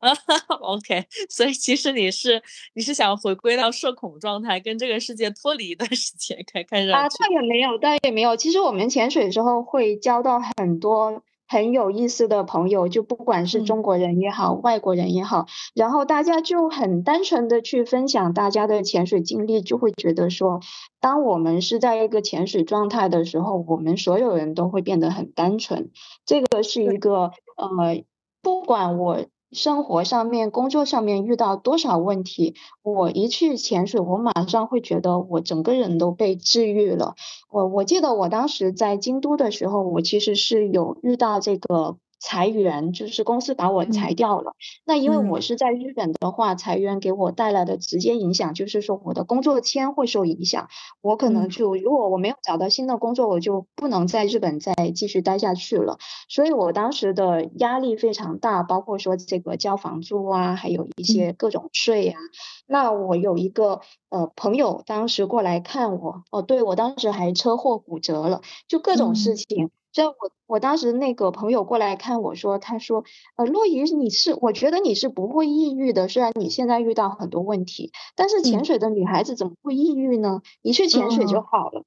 [0.60, 2.42] OK，所以其实你是
[2.74, 8.36] 你是想回归到社恐状态，跟这个世界脱离一段时间，看看上啊，倒也没有，倒也没有。
[8.36, 11.22] 其实我们潜水之后会交到很多。
[11.48, 20.60] 很有意思的朋友，就不管是中国人也好，外国人也好，然后大家就很单纯的去分享大家的潜水经历，就会觉得说，
[21.00, 25.90] 当我们是在一个潜水状态的时候，我们所有人都会变得很单纯。
[26.26, 28.04] 这个是一个呃，
[28.42, 29.24] 不管我。
[29.52, 37.14] 生活上面、工作上面遇到多少问题，我一去潜水，我马上会觉得我整个人都被治愈了。
[37.50, 41.96] 我我记得我当时在京都的时候，我其实是有遇到这个。
[42.18, 44.52] 裁员就是公司把我裁掉了。
[44.84, 50.68] 那因为我是在日本的话，裁员给我带来的直接影响就是说我的工作签会受影响。
[51.00, 55.98] 我可能就如果我没有找到新的工作，我就不能在日本再继续待下去了。
[56.28, 62.18] 所以我当时的压力非常大，包括说这个交房租啊，还有一些各种税啊。
[62.66, 69.46] 那我有一个呃朋友当时过来看我，哦，对我当时还车祸骨折了，就各种事情。
[69.46, 70.14] 所以我
[70.46, 73.04] 我当时那个朋友过来看我说，他说，
[73.36, 80.42] 呃，洛伊，你是，我觉得你是不会抑郁的，虽然你现在遇到很多问题，但是潜水的女孩子怎么会抑郁呢？
[80.62, 81.84] 你去潜水就好了。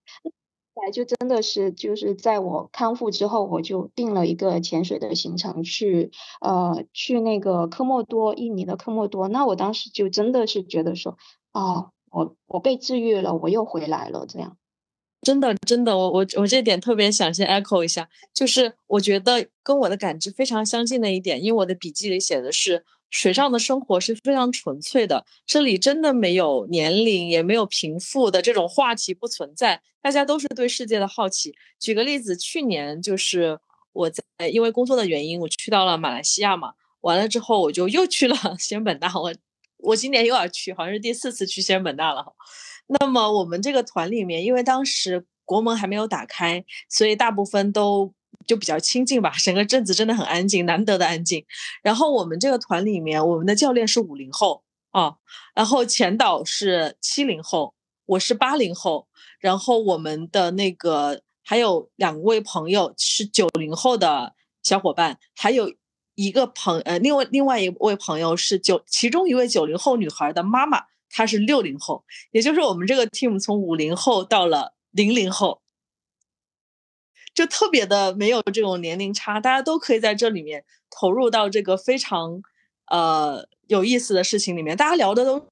[0.73, 9.27] 后来就真的是，就是在我康复之后，我就定了一个潜水的行程，去呃去那个科莫多，印尼的科莫多。
[9.27, 11.17] 那我当时就真的是觉得说，
[11.51, 14.57] 哦，我我被治愈了，我又回来了，这样。
[15.21, 31.53] 真的，真的，我我我这点特别想先 echo 一下，就是我觉得跟我的感知非常相近的一点，因为我的笔记里写的是水上的生活是非常纯粹的，这里真的没有年龄，也没有贫富的这种话题不存在，大家都是对世界的好奇。
[31.79, 33.59] 举个例子，去年就是
[33.93, 39.31] 我在因为工作的原因，我去到了马来西亚嘛，完了之后我就又去了 仙本那，我
[39.77, 42.25] 我今年又要去，好像是第四次去仙本那了。
[42.99, 48.13] 那么我们这个团里面，因为当时国门还没有打开，所以大部分都
[48.45, 51.45] 就比较亲近吧，整个镇子真的很安静，难得的安静。
[51.81, 55.15] 然后我们这个团里面，我们的教练是五零后啊，
[55.55, 57.73] 然后前导是七零后，
[58.05, 59.07] 我是八零后，
[59.39, 65.73] 然后我们的那个还有两位朋友是九零后的小伙伴，还有
[66.15, 75.61] 一个朋呃，另外另外一位朋友是九，其中一位九零后女孩的妈妈，他是六零后，也就是我们这个 team 从五零后到了零零后。
[77.33, 82.41] 就特别的没有这种年龄差，大家都可以在这里面投入到这个非常
[82.87, 84.75] 呃有意思的事情里面。
[84.75, 85.47] 大家聊的都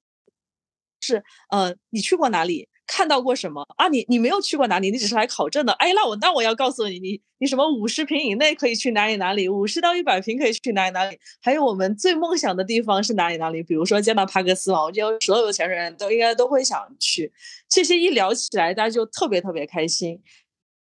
[1.00, 3.86] 是呃，你去过哪里，看到过什么啊？
[3.86, 5.72] 你你没有去过哪里，你只是来考证的。
[5.74, 11.16] 哎，那我那我要告诉你，你你什么五十平以内可以去哪里哪里，五十到一百平可以去哪里哪里。
[11.40, 13.62] 还有我们最梦想的地方是哪里哪里？
[13.62, 17.32] 比如说加拿大帕克斯嘛，我觉得所有的潜水员都应该都会想去。
[17.68, 20.20] 这些一聊起来，大家就特别特别开心。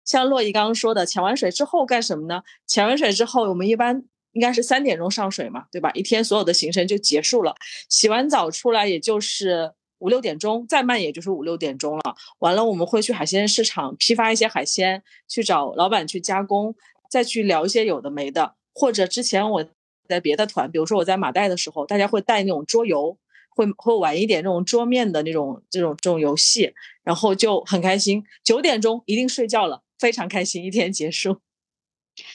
[0.03, 2.41] 像洛伊刚刚说的，潜完水之后干什么呢？
[2.65, 5.91] 潜完水之后，我们一般应该是三点钟上水嘛，对吧？
[5.93, 7.55] 一天所有的行程就结束了。
[7.87, 9.71] 洗完澡出来，也就是
[10.03, 12.15] 五六点钟，再慢也就是五六点钟了。
[12.39, 16.75] 完了，我们会去海鲜市场批发一些海鲜，去找老板去加工，
[17.09, 18.55] 再去聊一些有的没的。
[18.75, 19.65] 或者之前我
[20.09, 23.17] 在别的团，比如说我在马代的时候，大家会带那种桌游，
[23.49, 28.25] 会会玩一点那种桌面的那种这种这种游戏，然后就很开心。
[28.43, 29.83] 九点钟一定睡觉了。
[29.97, 31.37] 非常开心，一天结束。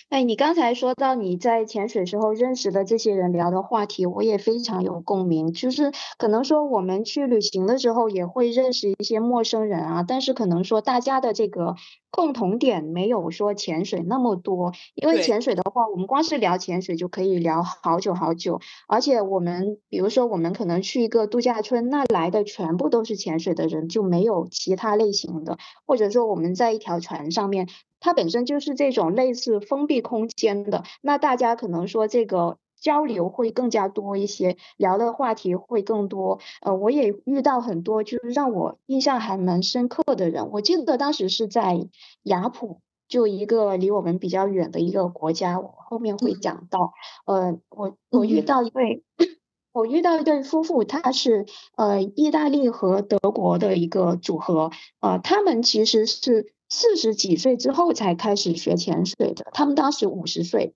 [0.08, 5.52] 哎，你刚才说到你在潜水时候认识的这些人聊的话题，我也非常有共鸣。
[5.52, 11.76] 就是可能说我们去旅行的时候也会认识一些陌生人啊，但是可能说大家的这个
[12.10, 14.72] 共同点没有说潜水那么多。
[14.94, 18.60] 因为潜水的话，我们光是聊潜水就可以聊好久好久。
[18.88, 25.58] 而且我们比如说我们可能去一个度假村，那来的全部都是潜水的人，就没有其他类型的。
[25.86, 27.68] 或者说我们在一条船上面。
[28.00, 36.38] 它本身就是这种类似封闭空间的，那大家可能说这个交流会更加多一些，聊的话题会更多。
[36.60, 40.50] 呃，我也遇到很多就是让我印象还蛮深刻的人。
[40.52, 41.88] 我记得当时是在
[42.22, 46.92] 雅普，就一个离我们比较远的一个国家，我后面会讲到。
[47.26, 49.02] 呃，我我遇到一对，
[49.72, 56.52] 我遇到一对夫妇，他是呃意大利和德国的一个组合，呃，他们其实是。
[56.68, 60.74] 四十几岁之后才开始学潜水的，他们当时五十岁，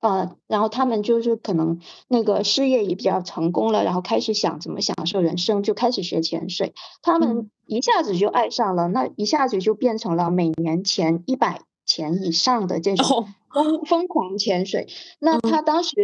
[0.00, 6.74] 呃，然后他们就是可能那个事业也比较成功了，然后开始想怎么享受人生，就开始学潜水。
[7.02, 14.88] 他们一下子就爱上了，那一下子就变成了每年潜一百潜以上的这种疯疯狂潜水。
[15.18, 15.96] 那他当时，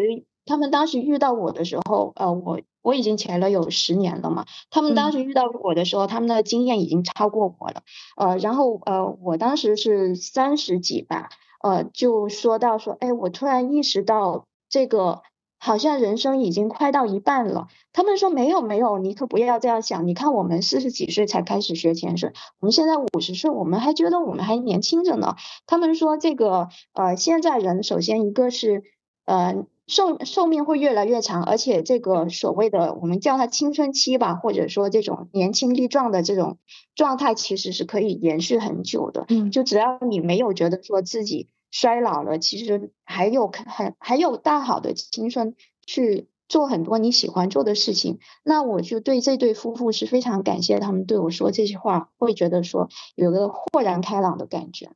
[0.47, 2.61] 他们当时遇到我的时候，呃，我。
[2.85, 7.83] 我已经潜了有十年了嘛，他们当时遇到我的时候，他们的经验已经超过我了，
[8.15, 11.31] 呃，然后呃，我当时是三十几吧，
[11.63, 15.23] 呃，就说到说，哎，我突然意识到这个
[15.59, 17.69] 好像人生已经快到一半了。
[17.95, 25.37] 他们说没有没有，你可不要这样想，你看我们四十几岁才开始学潜水，我们现在五十岁，我们还觉得我们还年轻着呢。
[25.67, 28.85] 他们说这个呃，现在人首先一个是
[29.25, 29.65] 呃。
[29.87, 36.59] 寿寿命会越来越长，而且这个所谓的我们叫它青春期吧，或者说这种年轻力壮的这种
[36.95, 39.27] 状态，其实是可以延续很久的。
[39.29, 45.55] 嗯，就只要你没有觉得说自己衰老了，其实还有很还有大好的青春
[45.87, 48.21] 去做很多你喜欢做的事情。
[48.43, 54.93] 那我就对这对夫妇是非常感谢，他们对我说这些话，会觉得说有个豁然开朗的感觉。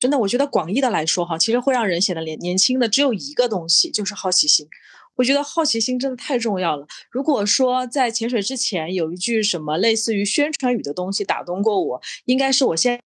[0.00, 4.68] 真的，我觉得广义的来说，哈，其实会让人显得年年轻的只有一个东西，就是好奇心。
[5.16, 6.86] 我觉得好奇心真的太重要了。
[7.10, 13.00] 如果说在潜水之前有一句什么类似于宣传语的东西打动过我，应该是我现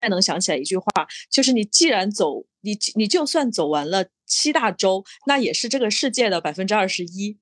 [0.00, 0.86] 在能想起来一句话，
[1.30, 7.38] 就是你既然走，你你就算走完了七大洲，那也是这个世界的百分之二十一，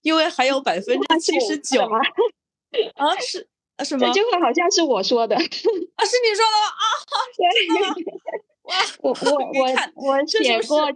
[0.00, 3.48] 因为还有百分之七十九啊是。
[3.78, 4.06] 啊，什么？
[4.06, 6.68] 这句话好像是我说的， 啊，是你说的吗？
[6.76, 6.84] 啊，
[8.68, 10.86] 哇，我我我我写过，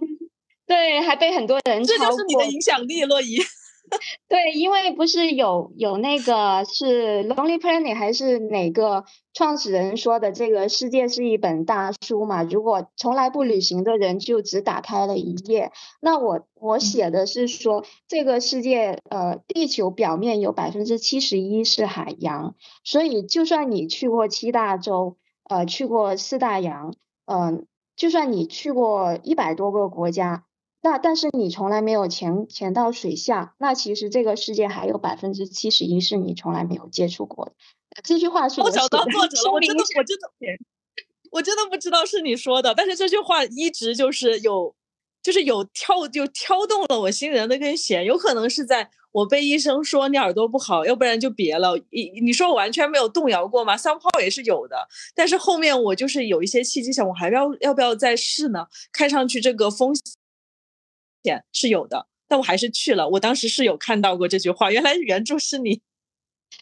[0.67, 3.39] 对，还被很多人这就是你的影响力，洛伊。
[4.29, 12.43] 对，因为不是有有那个是 Lonely Planet 还是哪个创始人说的，这个世界是一本大书嘛？
[12.43, 15.71] 如果从来不旅行的人就只打开了一页，
[16.01, 25.17] 那我我写的是说，这个世界呃，地球表面有百分之七十一是海洋，所以就算你去过七大洲，
[25.49, 26.95] 呃，去过四大洋，
[27.27, 27.67] 嗯，
[27.97, 30.45] 就算你去过一百多个国家。
[30.83, 37.53] 那但是你从来没有潜潜到水下，那其实这个世界还有百分之七十一是你从来没有接触过的。
[38.03, 40.29] 这句话是我找到作者了， 我真的我真的
[41.31, 44.75] 我真的不知道是你说的，但是这句话一直就是有，
[45.23, 51.77] 就是有跳就挑动了我心里的那根弦，有可能是在我被医生说你耳朵不好，要不然就别了。
[51.91, 53.77] 你你说我完全没有动摇过吗？
[53.77, 54.77] 三炮也是有的，
[55.15, 58.67] 但是后面我就是有一些契机想，我还要要不要再试呢？
[58.91, 59.95] 看上去这个风
[61.23, 63.09] 险是有的，但我还是去了。
[63.09, 65.81] 我当时是有看到过这句话，原来原著是你。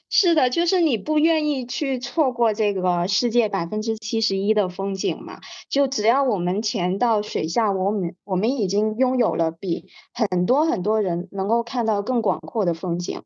[0.08, 5.40] 是的，就是你不愿意去错过这个世界百分之七十一的风景嘛？
[5.68, 13.22] 就只要我们潜到水下，我们我们已经拥有了比很多很多人能够看到更广阔的风景。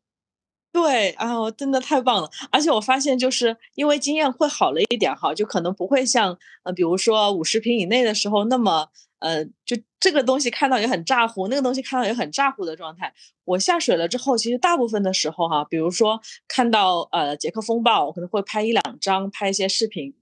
[0.71, 2.29] 对啊，真的太棒了！
[2.51, 8.89] 而且我发现，就是因为经验会好了一点哈，就可能不会像呃，比如说五十平以内的时候那么
[9.25, 13.11] 呃，就这个东西看到也很咋呼，那个东西看到也很咋呼的状态。
[13.43, 20.13] 我下水了之后，其实大部分的时候哈，比如说看到呃杰克风暴，我可能会拍一两张，拍一些视频。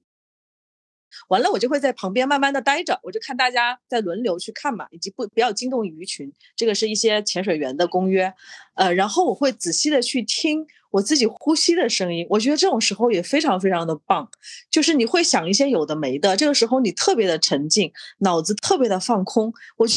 [1.30, 8.34] 完了，我就会在旁边慢慢的待着，我就看大家在轮流去看嘛，以及不不要惊动鱼群，这个是一些潜水员的公约。
[8.76, 14.30] 呃，然后我会仔细的去听我自己呼吸的声音，我觉得这种时候也非常非常的棒，
[14.72, 19.88] 就是你会想一些有的没的，这个时候你特别的沉静，脑子特别的放空，我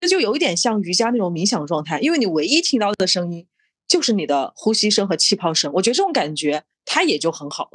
[0.00, 3.46] 这就有一点像瑜伽那种冥想状态，因为你唯一听到的声音
[3.86, 7.68] 就是你的呼吸声和气泡声，我觉得这种感觉它也就很好。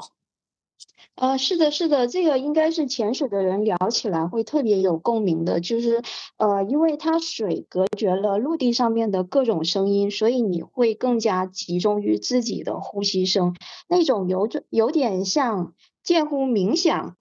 [1.22, 6.02] 呃，是的，是的，这个应该是潜水的人聊起来会特别有共鸣的，就是
[6.38, 13.56] 呃，因为它水隔绝了陆地上面的各种声音，所以你会更加集中于自己的呼吸声，
[13.88, 17.16] 那种有种有点像近乎冥想。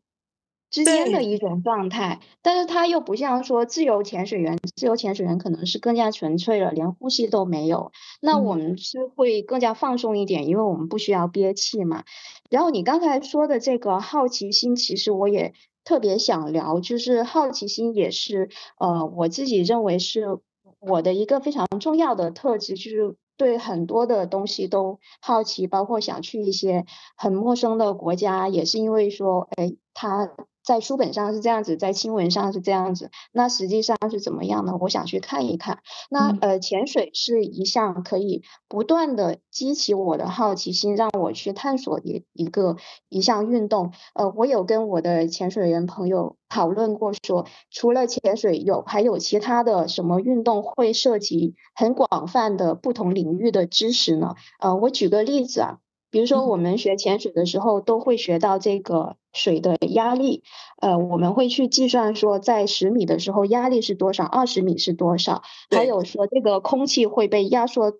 [0.71, 7.91] 之间的一种状态，但是它又不像说自由潜水员，自由潜水员可能是更加纯粹了，连呼吸都没有。
[8.21, 12.05] 那我们是会更加放松一点，因为我们不需要憋气嘛。
[12.51, 20.41] 然后你刚才说的这个好奇心，其实我也特别想聊，就是好奇心也是呃我自己认为是
[20.81, 26.85] 我的一个非常重要的特质，就是对很多的东西都好奇，包括想去一些
[27.17, 30.31] 很陌生的国家，也是因为说，哎，他。
[30.63, 34.77] 在书本上是这样子，在新闻上是这样子，那实际上是怎么样呢？
[34.81, 35.81] 我想去看一看。
[36.11, 42.77] 那呃，潜水是一项可以不断的激起我的好奇心，让我去探索的一个
[43.09, 43.93] 一项运动。
[44.15, 54.35] 呃，我有跟我的潜水员朋友讨论过，说除了潜水，有还有其他的什么运动会涉及很广泛的不同领域的知识呢？
[54.61, 55.79] 呃，我举个例子啊。
[56.11, 60.43] 比如说，我们学潜水的时候都会学到这个水的压力，
[60.81, 67.93] 呃，我们会去计算说，在十米的时候压力是多少，二十米是多少，还有说这个空气会被压缩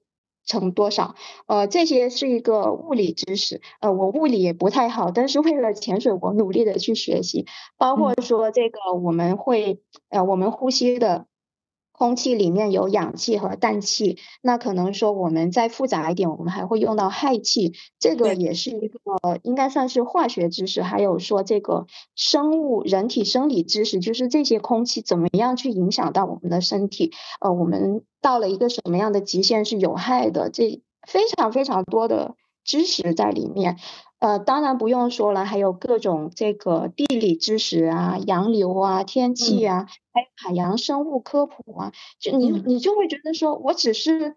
[0.45, 1.15] 成多少，
[1.47, 7.47] 呃，这些是一个物理知识，呃，我物理也不太好，但是为了潜水，我努力的去学习，
[7.79, 11.27] 包括说这个我们会，呃，我们呼吸的。
[12.01, 18.99] 空气里面有氧气和氮气，那可能说我们再复杂一点，我们还会用到氦气，这个也是一个
[19.43, 20.81] 应该算是化学知识。
[20.81, 21.85] 还有说这个
[22.17, 32.35] 生物人体生理知识，就是这些空气怎么样去影响到我们的身体，呃，我们到了一个什么样的极限是有害的，这非常非常多的
[32.65, 33.77] 知识在里面。
[34.21, 44.37] 呃，当然不用说了，还有各种这个地理知识啊、洋流啊、天气啊，还有海洋生物科普啊，就你你就会觉得说，我只是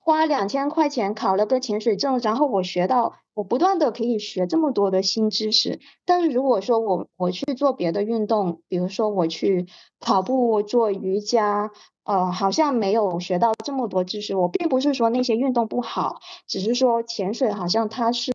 [0.00, 5.80] 花两千块钱考了个潜水证，然后我学到我不断的可以学这么多的新知识。
[6.06, 9.66] 但是如果说我我去做别的运动，比如说我去
[10.00, 11.70] 跑步、做瑜伽，
[12.04, 14.34] 呃，好像没有学到这么多知识。
[14.34, 18.32] 我并不是说那些运动不好，只是说潜水好像它是。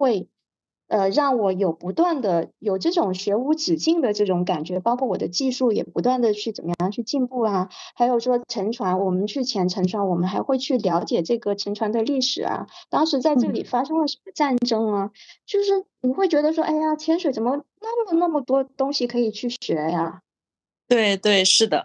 [0.00, 0.28] 会，
[0.88, 7.68] 呃，让我有不断的有这种学无止境的这种感觉，包括我的技术也不断的去怎么样去进步啊。
[7.94, 15.10] 还有说沉船，我们去潜沉船，我们还会去了解这个沉船的历史啊，当时在这里发生了什么战争啊？
[15.44, 20.22] 就是你会觉得说，哎呀，潜水怎么那么那么多东西可以去学呀？
[20.88, 21.84] 对对，是的。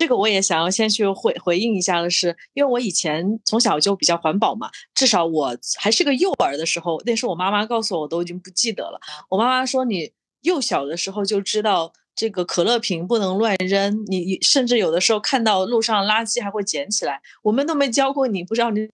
[0.00, 8.98] 这个我也想要先去回回应一下的是，因为我以前从小就比较环保嘛，至少我还是个幼儿的时候，那时候我妈妈告诉我，我都已经不记得了。
[9.28, 17.20] 我妈妈说，你幼小的时候就知道这个可乐瓶不能乱扔，你甚至有的时候看到路上垃圾还会捡起来。
[17.42, 18.88] 我们都没教过你，不知道你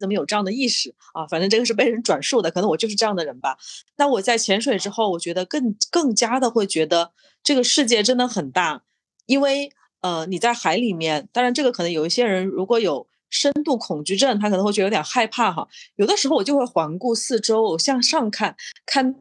[0.00, 1.24] 怎么有这样的意识啊？
[1.28, 3.56] 反正这个是被人转述的，可能我就是这样的人吧。
[3.96, 7.12] 那我在潜水之后，我觉得更更加的会觉得
[7.44, 8.82] 这个世界真的很大，
[9.26, 9.70] 因为。
[10.04, 15.66] 呃，你在海里面，当然这个可能有一些人如果有深度恐惧症，他可能会觉得有点害怕哈。
[15.96, 19.14] 有的时候我就会环顾四周，向上看看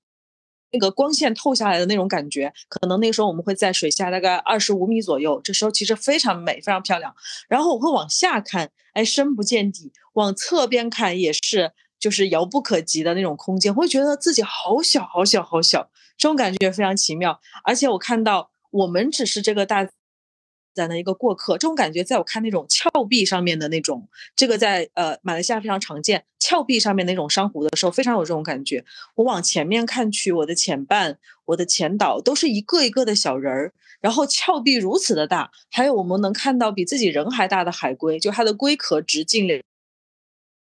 [0.73, 7.15] 那个光线透下来的那种感觉，可能那个时候我们会在水下大概二十五米左右，这时候其实非常美，非常漂亮。
[7.47, 17.39] 然后我会往下看，哎，深不见底；往侧边看也是，就是遥不可及的那种空间，会觉得自己好小好小好小，这种感觉非常奇妙。
[17.63, 19.87] 而且我看到我们只是这个大。
[20.73, 28.83] 在的一个过客，这种感觉，在我看那种峭壁上面的那种，这个在呃马来西亚非常常见，峭壁上面那种珊瑚的时候，非常有这种感觉。
[29.15, 39.61] 我往前面看去，我的前半、我的前导都是一个一个的小人儿，然后峭壁如此的大，还有我们能看到比自己人还大的海龟，就它的龟壳直径两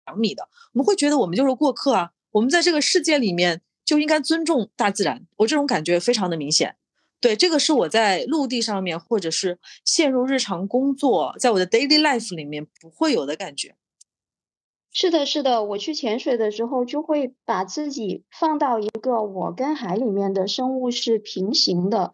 [0.06, 6.76] 两米的，我们会觉得我们就是过客啊，我们在这个世界里面就应该尊重大自然，我这种感觉非常的明显。
[7.24, 13.76] 对，这个是我在陆地上面，或者是陷入日常工作，在我的 daily life 里面不会有的感觉。
[14.91, 22.11] 是的，是的，我去潜水的时候，就会把自己放到一个我跟海里面的生物是平行的，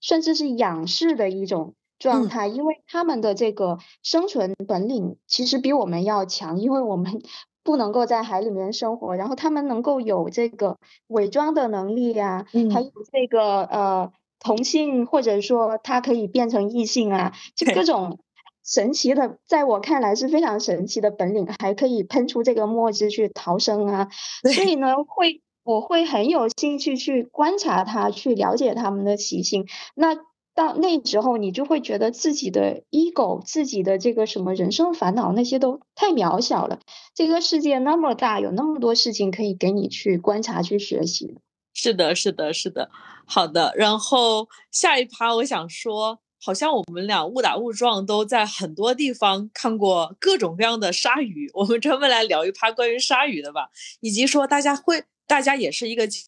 [0.00, 7.22] 甚至是仰视的一种状态，因为他们的这个生存本领其实比我们要强，因为我们
[7.62, 12.44] 不能够在海里面生活，然后他们能够有这个伪装的能力呀，
[12.74, 14.12] 还有这个呃。
[14.40, 18.18] 同性或者说它可以变成异性啊，就各种
[18.64, 24.08] 神奇的，在我看来是非常神奇的本领，还可以喷出这个墨汁去逃生啊。
[24.42, 29.66] 所以呢，会我会很有兴趣去观察它，去了解它们的习性。
[29.94, 30.14] 那
[30.54, 36.80] 到那时候，你就会觉得自己的 ego、自己的这个什么人生烦恼那些都太渺小了。
[37.14, 41.38] 这个世界那么大，有那么多事情可以给你去观察、去学习。
[41.80, 42.90] 是的，是的，是的，
[43.24, 43.72] 好的。
[43.76, 51.48] 然后下一趴，我想说，好像我们俩误打误撞都在很多地方看过各种各样的鲨鱼。
[51.54, 53.70] 我们专门来聊一趴关于鲨鱼的吧，
[54.00, 56.26] 以及说大家会，大家也是一个经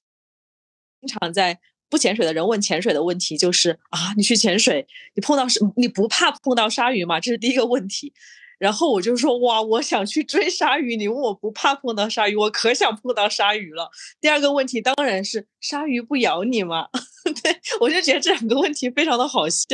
[1.09, 4.87] 常在不潜水的人问潜水的问题，就是啊，你去潜水，
[5.17, 7.19] 你碰到是，你不怕碰到鲨鱼吗？
[7.19, 8.15] 这是第一个问题。
[8.61, 10.95] 然后我就说哇，我想去追鲨鱼。
[10.97, 13.91] 你问我不怕碰到鲨鱼，我可想碰到鲨鱼了。
[14.21, 16.89] 第二个问题当然是鲨鱼不咬你吗？
[17.43, 19.67] 对我就觉得这两个问题非常的好笑。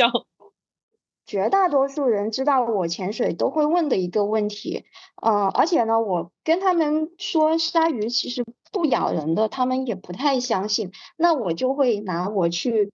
[1.25, 4.85] 绝大多数人知道我潜水都会问的一个问题，
[5.21, 10.91] 呃，而且呢，我跟他们说鲨鱼其实不咬人的，他们也不太相信。
[11.17, 12.89] 那我就会拿我去。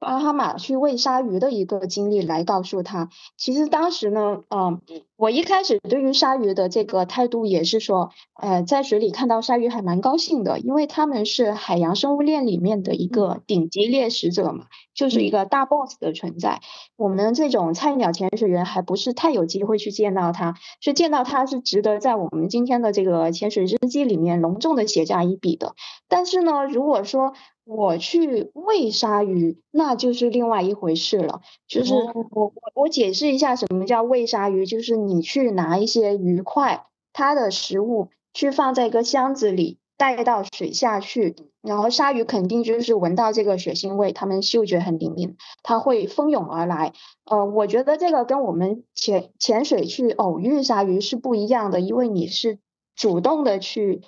[0.00, 4.80] 巴哈马去喂鲨鱼的一个经历来告诉他，其实当时呢，嗯，
[5.22, 14.64] 我一开始对于鲨鱼的这个态度也是说，呃，在水里看到鲨鱼还蛮高兴的，因为他们是海洋生物链里面的一个顶级猎食者嘛，
[14.96, 16.60] 就是一个大 boss 的存在。
[16.96, 25.76] 我们这种菜鸟潜水员还不是太有机会去见到他，是见到他是值得在我们今天的这个潜水日记里面隆重的写下一笔的。
[26.08, 27.32] 但是呢，如果说，
[27.64, 31.42] 我去喂鲨鱼，那就是另外一回事了。
[31.68, 34.66] 就是我我我解释一下，什么叫喂鲨鱼？
[34.66, 46.94] 就是你去拿一些鱼块，它的食物去放在一个箱子里，带到水下去，然后鲨鱼肯定就是闻到这个血腥味，它们嗅觉很灵敏，它会蜂拥而来。
[47.26, 52.60] 呃，我觉得这个跟我们潜潜水去偶遇鲨鱼是不一样的，因为你是
[52.94, 54.00] 主动的去。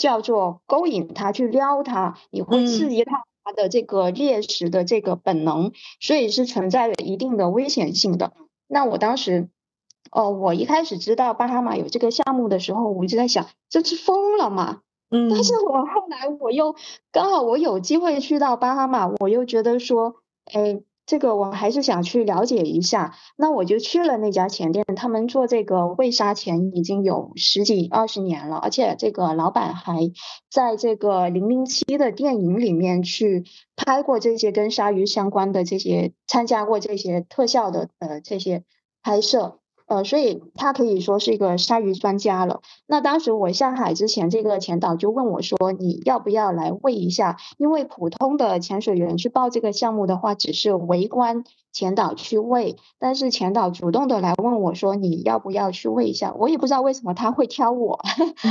[0.00, 8.32] 叫做勾引它去撩它，你会刺激它它的这个猎食的这个本能，所以是存在着一定的危险性的。
[8.66, 9.50] 那我当时，
[10.10, 14.80] 哦，我一开始知道巴哈马有这个项目的时候，我一直在想，这是疯了吗？
[15.10, 16.74] 嗯，但是我后来我又
[17.12, 20.16] 刚好我有机会去到巴哈马，我又觉得说，
[20.52, 20.82] 哎。
[21.06, 30.12] 这个我还是想去了解一下，那我就去了那家前店，他们做这个喂鲨前已经有十几二十年了，而且这个老板还
[30.52, 33.44] 在这个零零七的电影里面去
[33.74, 38.62] 拍过这些跟鲨鱼相关的这些，参加过这些特效的呃这些
[39.02, 39.58] 拍摄。
[39.90, 42.60] 呃，所以他可以说是一个鲨鱼专家了。
[42.86, 52.76] 那当时我下海之前，这个潜导就问我说：“你要不要来喂一下？”因为普通的潜水员去报这个项目的话，只是围观潜导去喂。
[53.00, 57.98] 但是潜导主动的来问我说：“你要不要去喂一下？”我也不知道为什么他会挑我。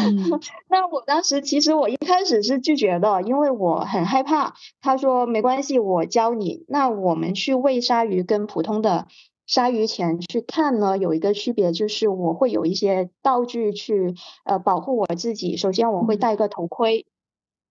[0.68, 4.56] 那我当时其实我一开始是拒绝的，因为我很害怕。
[4.82, 9.08] 他说：“没关系，我教你。”那我们去喂鲨鱼跟普通的。
[9.50, 14.14] 鲨鱼前去看呢，有一个区别就是我会有一些道具去
[14.45, 15.58] 呃保护我自己。
[15.58, 17.08] 首先我会戴个头盔，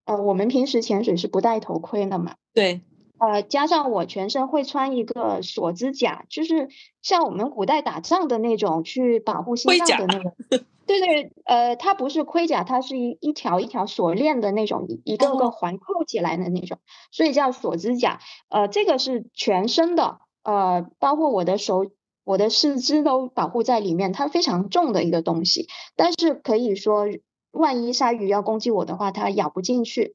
[0.05, 2.35] 呃，我们平时潜水是不戴头盔的嘛？
[2.53, 2.81] 对。
[3.19, 6.69] 呃，加上我全身会穿一个锁子甲，就是
[7.01, 10.35] 像我们古代打仗的那种去保护心脏的那个。
[10.85, 16.79] 对对，呃，它不是盔甲，它是一一条一条锁链的那种，一个个环扣起来的那种，
[17.13, 18.19] 所以叫锁子甲。
[18.49, 21.87] 呃，这个是全身的，呃，包括我的手、
[22.25, 25.67] 我的四肢都保护在里面，它非常重的一个东西。
[25.97, 27.07] 但是可以说，
[27.51, 30.15] 万一鲨鱼要攻击我的话，它咬不进去。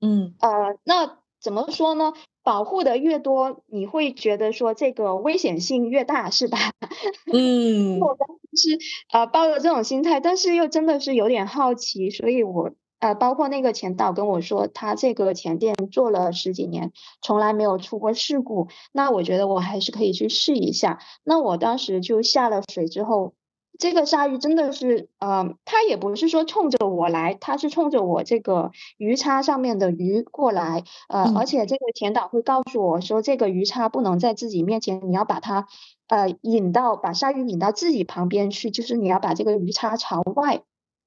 [0.00, 2.12] 嗯，呃，那怎么说呢？
[2.42, 6.58] 保护的越多，你会觉得说这个危险性越大，是吧？
[7.32, 8.78] 嗯，我当时是
[9.12, 12.70] 呃抱着这种心态，但是又真的是有点好奇，所以我
[13.00, 21.00] 呃包括那个前导跟我说，他这个前店做了十几年，从来没有出过事故，那我觉得我还是可以去试一下。
[21.24, 23.34] 那我当时就下了水之后。
[23.78, 35.66] 这个鲨鱼真的是，呃，它也不是说冲着我来，它是冲着我这个鱼叉上面的鱼过来，呃，而且这个前导会告诉我说，这个鱼叉不能在自己面前，你要把它，
[36.08, 40.60] 呃，引到把鲨鱼引到自己旁边去，就是你要把这个鱼叉朝外，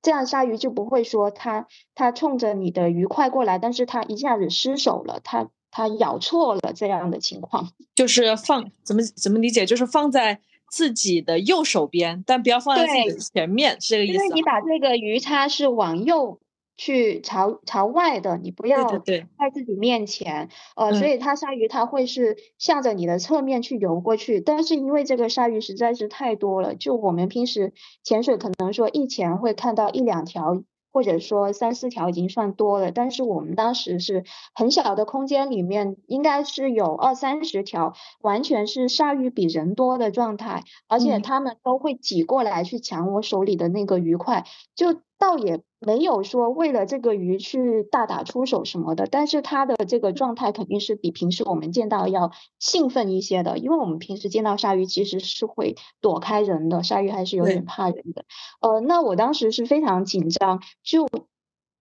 [0.03, 10.41] 这样鲨鱼就不会说它它冲着你的鱼快过来，但是它一下子失手了，它它咬错了这样的情况， 就是放怎么怎么理解，就是放在。
[10.73, 14.13] 自己的右手边，但不要放在自己的前面，是这个意思。
[14.13, 16.39] 因为你把这个鱼叉是往右
[16.77, 20.49] 去朝朝外的，你不要在自己面前。
[20.75, 24.41] 呃，所以它鲨鱼它会是向着你的侧面去游过去。
[24.41, 30.63] 但是因为这个鲨鱼实在是太多了，就我们平时潜水可能说一潜会看到一两条。
[30.95, 44.45] 或者说三四条已经算多了，但是我们当时是很小的空间里面，应该是有二三十条，完全是鲨鱼比人多的状态，而且他们都会挤过来去抢我手里的那个鱼块，
[44.75, 44.99] 就。
[45.23, 58.25] 倒也没有说为了这个鱼去大打出手什么的，但是它的这个状态肯定是比平时我们见到要兴奋一些的，因为我们平时见到鲨鱼其实是会躲开人的，鲨鱼还是有点怕人的。
[58.59, 61.07] 呃，那我当时是非常紧张，就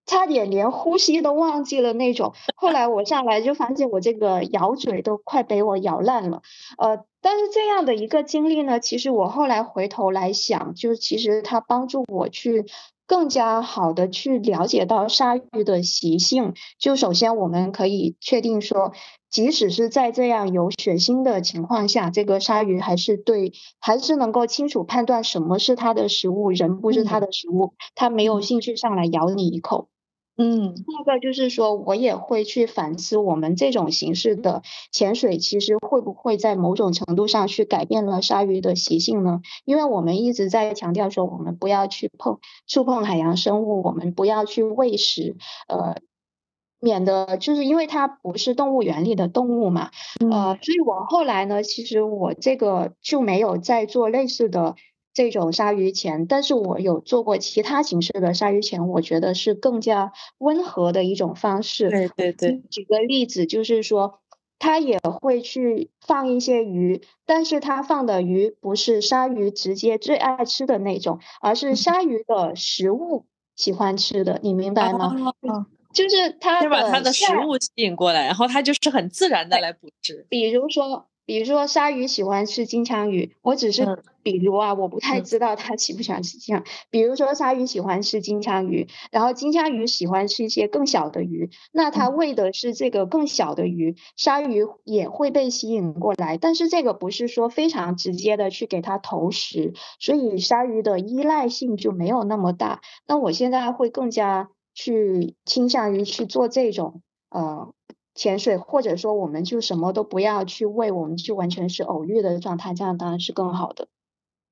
[0.07, 2.35] 差点连呼吸都忘记了那种。
[2.55, 6.43] 后来我上来就发现我这个咬嘴都快被我咬烂了。
[6.79, 12.67] 呃，但是这样的一个经历呢，其实我后来回头来想，就是其实它帮助我去。
[13.07, 18.93] 更加好的去了解到鲨鱼的习性，就首先我们可以确定说，
[19.31, 29.92] 即使是在这样有血腥的情况下，这个鲨鱼还是对，还是能够清楚判断什么是它的食物，人不是它的食物，它没有兴趣上来咬你一口。
[30.39, 39.43] 嗯，第二个就是说，我也会去反思我们这种形式的潜水，其实会不会在某种程度上去改变了鲨鱼的习性呢？
[39.67, 45.37] 因为我们一直在强调说，我们不要去碰触碰海洋生物，我们不要去喂食，
[45.69, 45.97] 呃，
[46.81, 49.91] 免得就是因为它不是动物园里的动物嘛，
[50.31, 54.77] 呃，所以我后来呢，其实我这个就没有再做类似的。
[55.15, 61.91] 这种鲨鱼钳，但是我有做过其他形式的鲨鱼钳，我觉得是更加温和的一种方式。
[61.91, 64.21] 对对对，举个例子，就是说，
[64.59, 75.15] 他也会去放一些鱼，但是他放的鱼不是鲨鱼直接最爱吃的那种，而是鲨鱼的食物喜欢吃的，你明白吗？
[75.93, 80.27] 就是他把它的食物吸引过来，然后它就是很自然的来捕食。
[80.31, 81.07] 比如说。
[81.25, 86.65] 比如说，鲨鱼喜欢吃金枪鱼，我只是比如啊，我不太知道它喜不喜欢吃金枪。
[86.91, 96.39] 比如说，鲨鱼喜欢吃金枪鱼，然后金枪鱼喜欢吃一些更小的鱼，那它喂的是这个更小的鱼，鲨鱼也会被吸引过来。
[96.39, 102.81] 但是这个不是说非常直接的去给它投食，所以鲨鱼的依赖性就没有那么大。
[103.07, 107.73] 那我现在会更加去倾向于去做这种呃。
[108.15, 113.89] 潜水，或者说我们就什么都不要去喂，我们就完全是偶遇的状态，这样当然是更好的。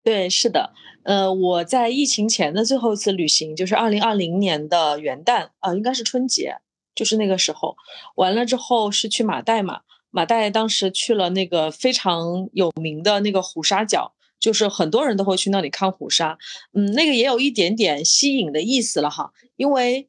[0.02, 6.56] 对，是的，呃，我在疫情前的最后一次旅行就是二零二零年的元旦，啊，应该是春节，
[6.94, 7.76] 就是那个时候，
[8.14, 16.38] 完了之后是去马代嘛，马代当时去了那个非常有名的那个虎鲨角，就是很多人都会去那里看虎鲨，
[16.72, 20.08] 嗯，那个也有一点点吸引的意思了哈，因为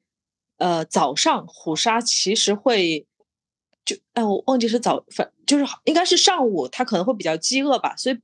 [0.58, 3.06] 呃早上虎鲨其实会。
[3.84, 8.18] 就哎，我忘记是早，反就是应该是上午，它可能会比较饥饿吧，所以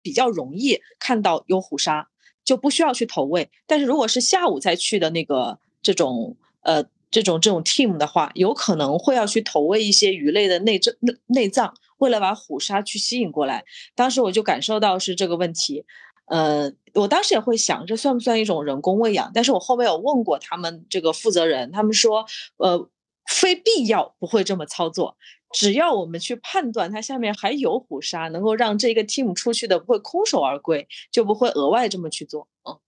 [0.00, 2.08] 比较容易看到有虎鲨，
[2.44, 3.50] 就不需要去投喂。
[3.66, 13.64] 但是如果是下午再去的那个这种呃这种这种 team 的话，有可能会要去投喂一些鱼类的内脏内内脏，为了把虎鲨去吸引过来。
[13.94, 15.84] 当时我就感受到是这个问题，
[16.26, 19.30] 呃，我当时也会想，这算不算一种人工喂养？
[19.34, 22.24] 但是我后面有问过他们这个负责人，他们说，
[22.56, 22.88] 呃。
[23.28, 25.16] 非必要不会这么操作，
[25.52, 32.48] 只要我们去判断它下面还有虎鲨，能够让这个 team 出去的不会空手而归，就不会额外这么去做。
[32.64, 32.78] 嗯，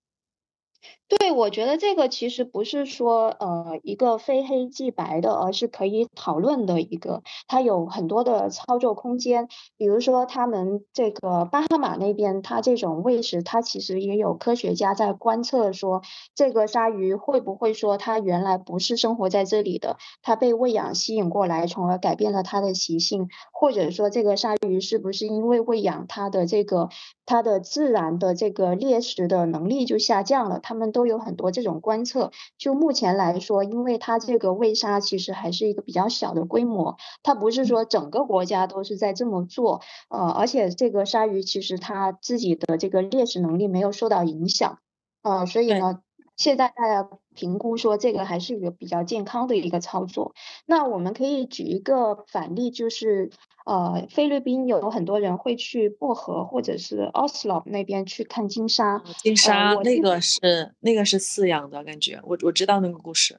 [1.19, 9.49] 对，我觉得这个其实不是说呃一个非黑即白的，而是可以讨论的一个，它有很多的操作空间。
[9.77, 16.01] 比如说他们这个巴哈马那边，它这种喂食，它其实也有科学家在观测说，
[16.37, 26.89] 这个鲨鱼会不会说它原来不是生活在这里的，它被喂养吸引过来，从而改变了它的习性，或者说这个鲨鱼是不是因为喂养它的这个
[27.27, 31.00] 它的自然的这个猎食的能力就下降了，他们都。
[31.01, 32.31] 都有很多这种观测。
[32.59, 39.81] 就目前来说，因为它这个喂鲨其实还是一个比较小的规模，它不是说整个国家都是在这么做。
[40.11, 44.79] 呃，而且这个鲨鱼其实它自己的这个猎食能力没有受到影响。
[45.23, 46.03] 呃，所以呢。
[46.37, 50.33] 现在大家评估说这个还是一个比较健康的一个操作。
[50.65, 53.29] 那我们可以举一个反例，就是
[53.71, 59.01] 呃，菲律宾有很多人会去薄荷或者是奥斯洛那边去看金沙。
[59.19, 63.39] 金沙那个是那个是饲养的感觉，我我知道那个故事。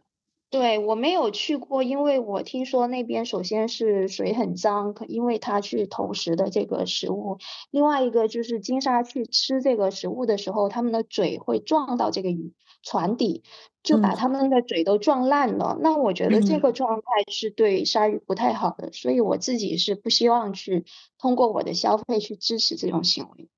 [0.50, 7.38] 对我没有去过，因为我听说那边首先是水很脏，因为它去投食的这个食物。
[7.70, 12.54] 另外一个就是金沙去吃这个食物的时候，他们的嘴会撞到这个鱼。
[12.84, 13.44] 船底
[13.84, 20.86] 就把他们的嘴都撞烂了，那我觉得这个状态是对鲨鱼不太好的，所以我自己是不希望去
[21.18, 23.50] 通过我的消费去支持这种行为。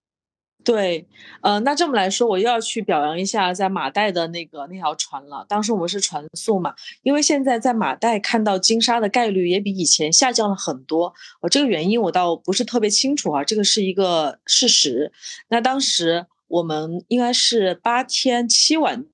[0.63, 1.09] 对，
[1.41, 5.45] 呃，那这么来说，我又要去表扬一下在马代的那个那条船了。
[5.49, 11.13] 当时我们是船速嘛，因为现在在马代看到金鲨的概率也比以前下降了很多。
[11.41, 15.11] 呃，这个原因我倒不是特别清楚啊，这个是一个事实。
[15.49, 19.05] 那当时我们应该是八天七晚。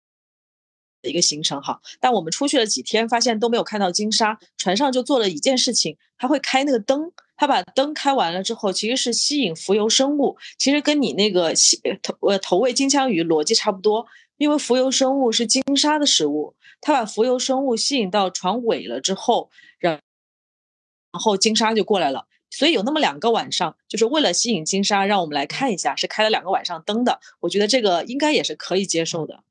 [1.02, 4.40] 的一个行程哈，但我们出去了几天，发现都没有看到金鲨。
[4.58, 14.06] 船上就做了一件事情，他会开那个灯，他把灯开完了之后，其实是吸引浮游生物，其实跟你那个吸投呃投喂金枪鱼逻辑差不多，
[14.38, 20.00] 因为浮游生物是金鲨的食物，他把浮游生物吸引到船尾了之后，然
[21.12, 29.44] 然后金鲨就过来了，所以有那么两个晚上，就是为了吸引金鲨，让我们来看一下，是开了两个晚上灯的，我觉得这个应该也是可以接受的。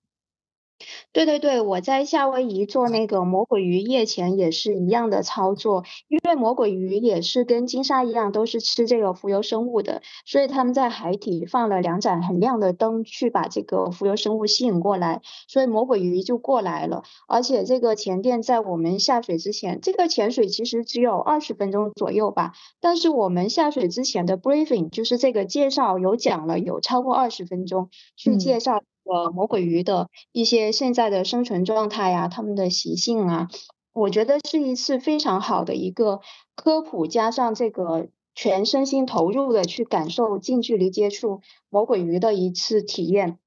[1.12, 17.02] 对对对，我在夏威夷做那个魔鬼鱼夜潜也是一样的操作，因为魔鬼鱼也是跟金鲨一样，都是吃这个浮游生物的，所以他们在海底放了两盏很亮的灯，去把这个浮游生物吸引过来，所以魔鬼鱼就过来了。
[17.26, 28.82] 而且这个前店在我们下水之前，这个潜水其实只有二十分钟左右吧，但是我们下水之前的 briefing 就是这个介绍有讲了有超过二十分钟去介绍。
[29.10, 33.48] 呃，魔鬼鱼的一些现在的生存状态呀，它们的习性啊，
[33.94, 36.20] 我觉得是一次非常好的一个
[36.54, 41.40] 科普，加上这个全身心投入的去感受近距离接触
[41.70, 43.38] 魔鬼鱼的一次体验。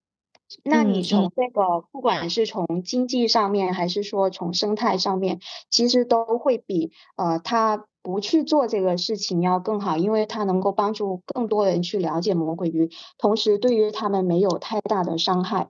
[0.64, 5.39] 那你从这个不管是从经济上面，还是说从生态上面，
[5.70, 7.86] 其实都会比呃它。
[8.04, 15.70] 不去做这个事情要更好，因为它能够帮助更多人去了解魔鬼鱼，同时对于他们没有太大的伤害。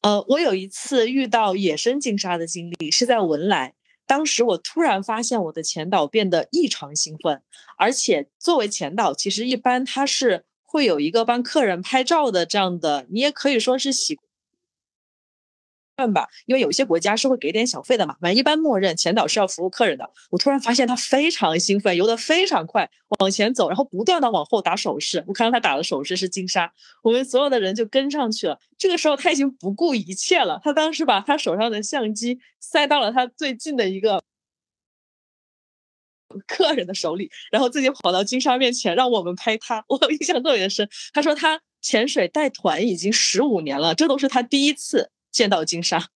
[0.00, 7.40] 呃，我有一次遇到野生金鲨的经历是在文莱，当时我突然发现我的前导变得异常兴奋，
[7.78, 14.18] 而且作为前导，其实一般他是会有一个帮客人拍照的这样的，你也可以说是喜。
[16.12, 20.10] 吧，因为有些国家是会给点小费的嘛，反正一般默认前导是要服务客人的。
[20.30, 22.90] 我突然发现他非常兴奋，游得非常快，
[23.20, 25.22] 往前走，然后不断的往后打手势。
[25.28, 26.72] 我看到他打的手势是金沙，
[27.02, 28.58] 我们所有的人就跟上去了。
[28.76, 34.24] 这个时候他已经不顾一切了，他当时把他手上的相机塞到了他最近的一个
[36.48, 39.84] 客人的手里，然后自己跑到金沙面前让我们拍他。
[39.88, 45.11] 我印象特别深，他说他潜水带团已经十五年了，这都是他第一次。
[45.32, 46.08] 见到金沙，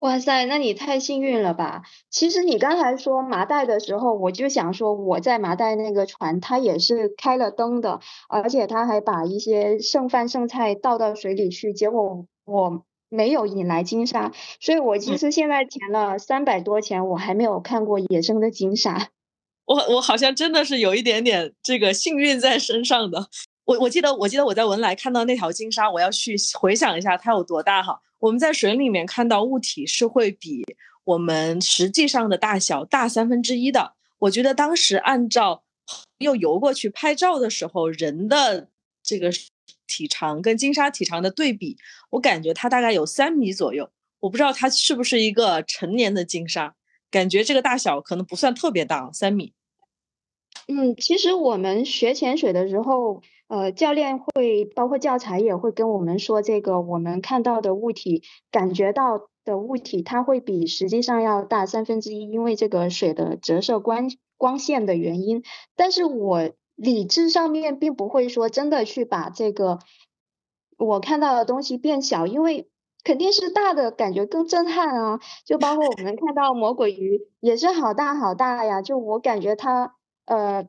[0.00, 1.82] 哇塞，那你太幸运了吧！
[2.10, 19.10] 其实你刚才说麻袋的时候，我就想说我在麻袋那个船，它也是开了灯的，而且它还把一些剩饭剩菜倒到水里去，结果我没有引来金沙，所以我其实现在填了三百多钱，我还没有看过野生的金沙。
[19.66, 23.28] 我我好像真的是有一点点这个幸运在身上的。
[23.64, 28.00] 我我记得我记得我在文莱看到那条金鲨，我要去回想一下它有多大哈。
[28.18, 30.64] 我们在水里面看到物体是会比
[31.04, 33.94] 我们实际上的大小大三分之一的。
[34.18, 35.62] 我觉得当时按照
[36.18, 38.68] 又游过去拍照的时候，人的
[39.02, 39.30] 这个
[39.86, 41.76] 体长跟金鲨体长的对比，
[42.10, 43.90] 我感觉它大概有三米左右。
[44.20, 46.74] 我不知道它是不是一个成年的金鲨，
[47.10, 49.52] 感觉这个大小可能不算特别大，三米。
[50.66, 53.22] 嗯，其实我们学潜水的时候。
[53.52, 65.42] 呃，教练会包括教材也会跟我们说，这个我们看到的物体、感觉到的物体，它会比实际上要大三分之一，因为这个水的折射光光线的原因。
[65.76, 69.80] 但是我理智上面并不会说真的去把这个
[70.78, 72.70] 我看到的东西变小，因为。
[73.04, 75.18] 肯定是大的感觉更震撼啊！
[75.44, 80.68] 就包括我们看到魔鬼鱼也是好大好大呀，就我感觉它呃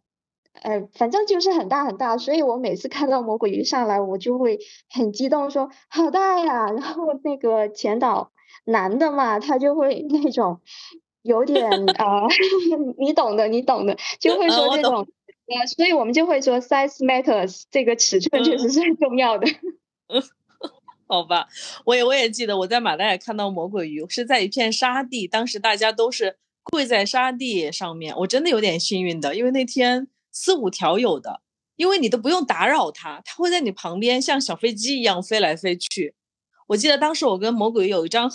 [0.61, 6.67] 呃，反正就是很大很大，所以我每次看到魔鬼鱼上来，我就会很激动，说好大呀！
[6.71, 8.31] 然后那个前导
[8.65, 10.61] 男的嘛，他就会那种
[11.23, 12.27] 有点啊，
[12.97, 15.07] 你懂的，你懂的，就会说这种
[15.47, 19.47] 呃，所以我们就会说 size matters，这个尺寸确实是很重要的。
[21.07, 21.47] 好吧，
[21.85, 31.41] 我也我也记得我在马代看到魔鬼鱼是在一片沙地，当时大家都是跪在沙地上面，我真的有点幸运的，因为那天四五条有的，
[31.77, 36.15] 因为你都不用打扰它，它会在你旁边像小飞机一样飞来飞去。
[36.67, 38.29] 我记得当时我跟魔鬼鱼有一张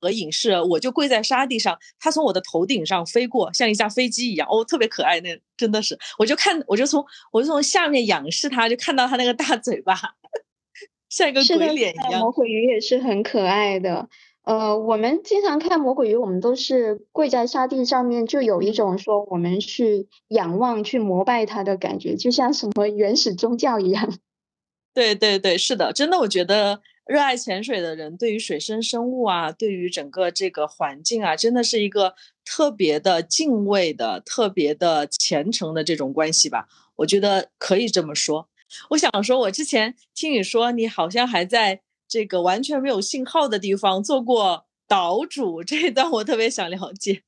[0.00, 9.94] 合影，是我就跪在沙地上，它从我的头顶上飞过，像一架飞机一样，哦，特别可爱，那真的是，我就看，我就从我就从下面仰视它，就看到它那个大嘴巴。
[11.08, 14.08] 像一个鬼脸一样，魔鬼鱼也是很可爱的。
[14.48, 24.14] 呃，我们经常看魔鬼鱼，我们都是跪在沙地上面，就有一种说我们去仰望、去膜拜它的感觉，就像什么原始宗教一样。
[24.94, 36.68] 对对对，是的，真的，我觉得热爱潜水的人，对于水生生物啊，对于整个这个环境啊，真的是一个特别的敬畏的、特别的虔诚的这种关系吧。
[36.96, 38.48] 我觉得可以这么说。
[38.88, 47.22] 我想说，我之前听你说，你好像还在这个完全没有信号的地方做过岛主，这一段我特别想了解。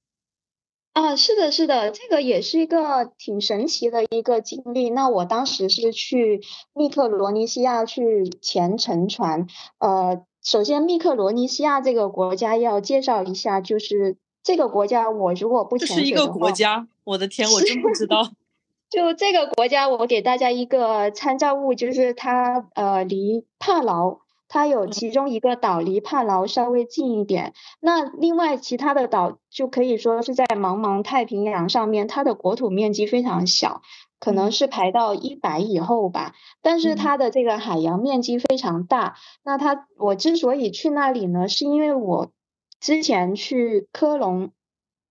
[0.93, 4.91] 啊，是的，是的，这个也是一个挺神奇的一个经历。
[4.91, 6.41] 那我当时是去
[6.75, 9.47] 密克罗尼西亚去潜沉船。
[9.79, 18.33] 呃，首先密克罗尼西亚这个国家要介绍一下，就是这个国家，我如果不是一个国家，我的天，我真不知道。
[18.91, 24.19] 就这个国家，我给大家一个参照物，就是它呃离帕劳，
[24.53, 27.55] 它有其中一个岛离帕劳稍微近一点。
[27.79, 33.81] 那另外其他的岛就可以说是在茫茫太平洋上面，它的国土面积非常小，
[34.19, 36.35] 可能是排到一百以后吧。
[36.61, 39.15] 但是它的这个海洋面积非常大。
[39.45, 42.33] 那它我之所以去那里呢，是因为我
[42.81, 44.51] 之前去科隆。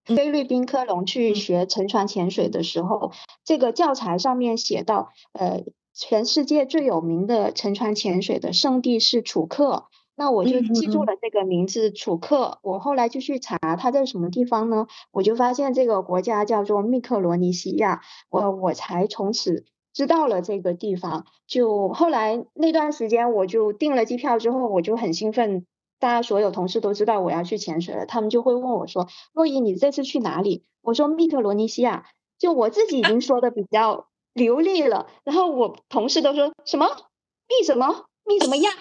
[0.06, 3.12] 菲律宾科隆去学沉船潜水的时候，
[3.46, 5.64] 这个教材上面写到，呃，
[6.00, 12.60] 全世界最有名的沉船潜水的圣地是楚克，那我就记住了这个名字楚克。
[12.64, 14.88] 我后来就去查它在什么地方呢？
[15.12, 21.26] 我就发现这个国家叫做密克罗尼西亚，我我才从此知道了这个地方。
[21.45, 25.66] 就后来那段时间，我就订了机票之后，我就很兴奋。
[26.00, 32.06] 大家所有同事都知道我要去潜水了，他们就会问我说：“洛伊，你这次去哪里？”我说：“密克罗尼西亚。”
[32.39, 36.88] 就我自己已经说的比较流利了，然后我同事都说什么
[37.48, 38.72] 密什么密什么亚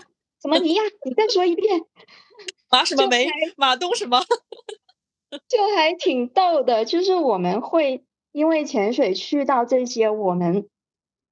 [0.40, 1.84] 什么尼亚，你再说一遍。
[2.70, 3.26] 马什么梅？
[3.56, 4.20] 马东什么？
[5.48, 10.68] 就还挺逗的，就是我们会因为潜水去到这些我们。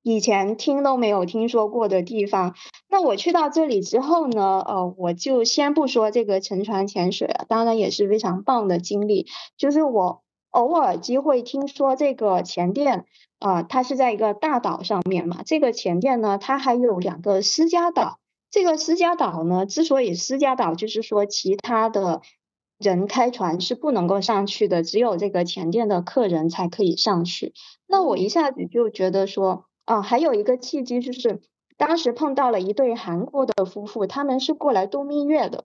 [0.03, 2.55] 以前听都没有听说过的地方，
[2.89, 9.27] 那我去到这里之后呢，呃，我就先不说这个沉船潜水了，当然也是非常棒的经历。
[9.57, 10.23] 就是我
[10.57, 13.05] 偶尔机会听说这个前店，
[13.39, 15.43] 啊，它是在一个大岛上面嘛。
[15.45, 18.19] 这个前店呢，它还有两个私家岛。
[18.51, 22.23] 这个私家岛呢，之所以私家岛，就是说其他的
[22.79, 27.53] 人开船是不能够上去的，只有这个前店的客人才可以上去。
[27.87, 29.67] 那我一下子就觉得说。
[29.87, 31.41] 啊，还有一个契机就是，
[31.77, 35.63] 当时碰到了一对韩国的夫妇，他们是过来度蜜月的，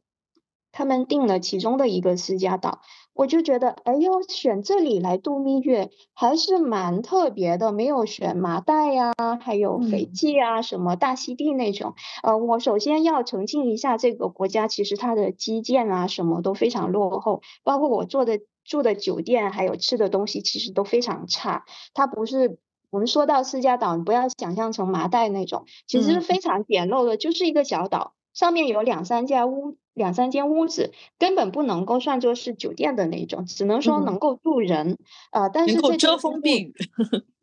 [0.71, 2.81] 他们定了其中的一个私家岛，
[3.13, 11.95] 我就觉得，哎呦，选这里来度蜜月还是蛮特别的，没有选麻袋呀，还有斐济啊，什么大溪地那种。
[12.23, 22.57] 呃，我首先要澄清一下，这个国家其实它的基建啊，什么都非常落后，包括我做的住的酒店，还有吃的东西，其实都非常差，它不是。
[22.89, 34.97] 我们说到私家岛，你不要想象成麻袋那种，其实非常简陋的，就是一个小岛，上面有两三家屋，两三间屋子，根本不能够算作是酒店的那种，只能说能够住人，
[35.31, 36.73] 呃，但是这遮风避雨，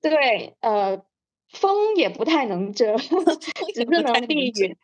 [0.00, 1.02] 对，呃，
[1.50, 2.96] 风也不太能遮，
[3.74, 4.76] 只是能避雨。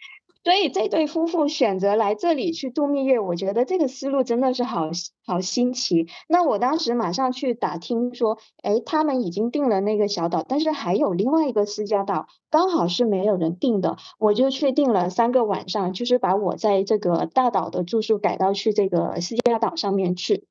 [0.45, 4.91] 所以这对夫妇选择来这里去度蜜月，我觉得这个思路真的是好
[5.27, 6.07] 好新奇。
[6.29, 20.45] 那我当时马上去打听说，哎，他们已经订了那个小岛，但是还有另外一个私家岛，刚好是没有人订的，我就去订了三个晚上，就是把我在这个大岛的住宿改到去这个私家岛上面去。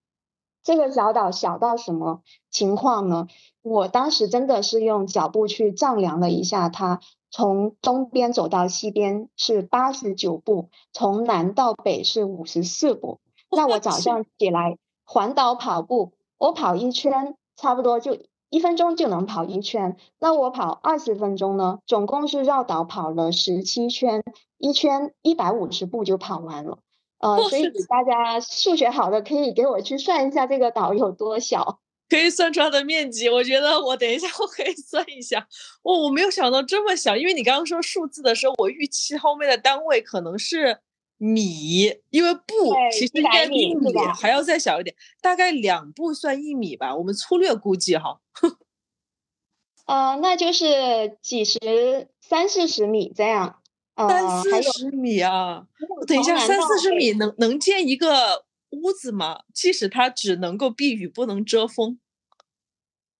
[0.63, 3.27] 这个小岛小到什么情况呢？
[3.61, 6.99] 我当时真的是用脚步去丈量了一下它。
[7.36, 13.19] 从东边走到西边是八十九步，从南到北是五十四步。
[13.49, 18.19] 那我早上起来环岛跑步，我跑一圈差不多就
[18.51, 19.97] 一分钟就能跑一圈。
[20.19, 24.23] 那我跑二十分钟呢，总共是绕岛跑了十七圈，
[24.59, 26.77] 一圈一百五十步就跑完了。
[27.17, 31.79] 呃，所以大家数学好的可以给我去算一下这个岛有多小。
[32.09, 35.47] 可以算出它的面积，我觉得我等一下我可以 算一下。
[35.81, 40.79] 我我没有想到这么小，因为你刚刚说数字的时候，我预期后面的单位可能是
[41.17, 48.19] 米，因为步其实应该比米还要再小一点，大概两步算一米吧，我们粗略估计哈。
[49.85, 53.59] 呃，那就是几十三四十米这样。
[53.95, 55.67] 三四十米啊！
[56.07, 58.43] 等一下，三四十米能能建一个
[58.74, 59.41] 屋子嘛？
[59.53, 61.99] 即使它只能够避雨，不能遮风。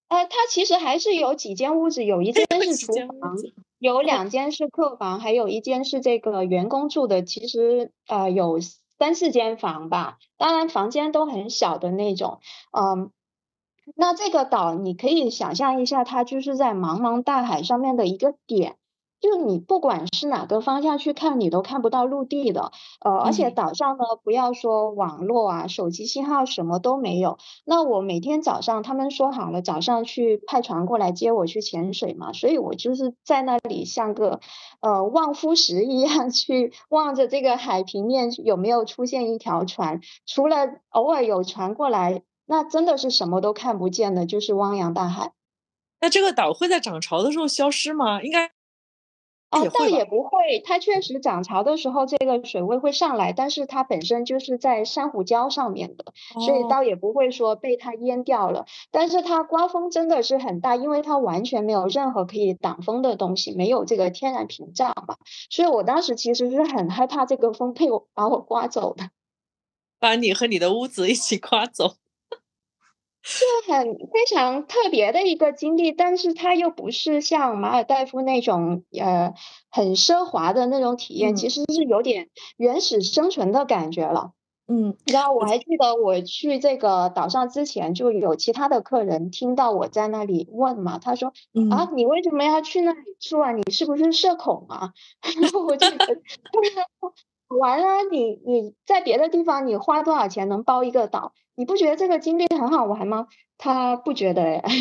[0.08, 3.36] 呃，它其实还是有几间屋子，有一间是厨房，
[3.80, 7.24] 有两间是客房，还有一间是这个员工住的。
[7.24, 8.60] 其实呃有
[8.99, 12.39] 三四间房吧，当然房间都很小的那种。
[12.72, 13.12] 嗯，
[13.95, 18.78] 那这个岛你可以想象一下，它就是在茫茫大海上面的一个点。
[19.24, 22.74] 就你不管是哪个方向去看，你都看不到陆地的。
[22.99, 27.38] 呃，而且岛上呢，不要说网络啊，手机信号什么都没有。
[27.63, 34.41] 那我每天早上，他们说好了早上去派船过来接我去潜水嘛，所以我就是在那里像个
[34.82, 40.01] 呃望夫石一样去望着这个海平面有没有出现一条船。
[40.26, 45.32] 除了偶尔有船过来，那真的是什么都看不见的，就是汪洋大海。
[46.01, 48.21] 那这个岛会在涨潮的时候消失吗？
[48.21, 48.51] 应该。
[49.54, 56.06] 哦，倒也不会，它确实涨潮的时候这个水位会上来，但是它本身就是在珊瑚礁上面的，
[56.45, 58.66] 所以倒也不会说被它淹掉了。
[58.91, 65.18] 但是它刮风真的是很大，因为它完全没有任何可以挡风的东西，没有这个天然屏障嘛，
[65.49, 69.10] 所以我当时其实是很害怕这个风被我把我刮走的，
[69.99, 71.97] 把你和你的屋子一起刮走。
[73.26, 79.34] 是很非常特别的一个经历，但是它又不是像马尔代夫那种呃
[79.71, 84.34] 很奢华的那种体验，其实是有点原始生存的感觉了。
[84.67, 91.34] 嗯，然后我还记得我去这个岛上之前，就有其他的客人听到我在那里问嘛，他说
[91.71, 93.51] 啊，你为什么要去那里住啊？
[93.53, 94.93] 你是不是社恐啊？
[95.41, 95.88] 然后我就
[97.54, 101.34] 觉得完了，你你在别的地方你花多少钱能包一个岛？
[101.56, 103.28] 你不觉得这个经历很好玩吗？
[103.58, 104.74] 他不觉得哎，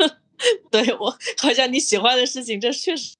[0.70, 3.14] 对我好像你喜欢的事情，这确实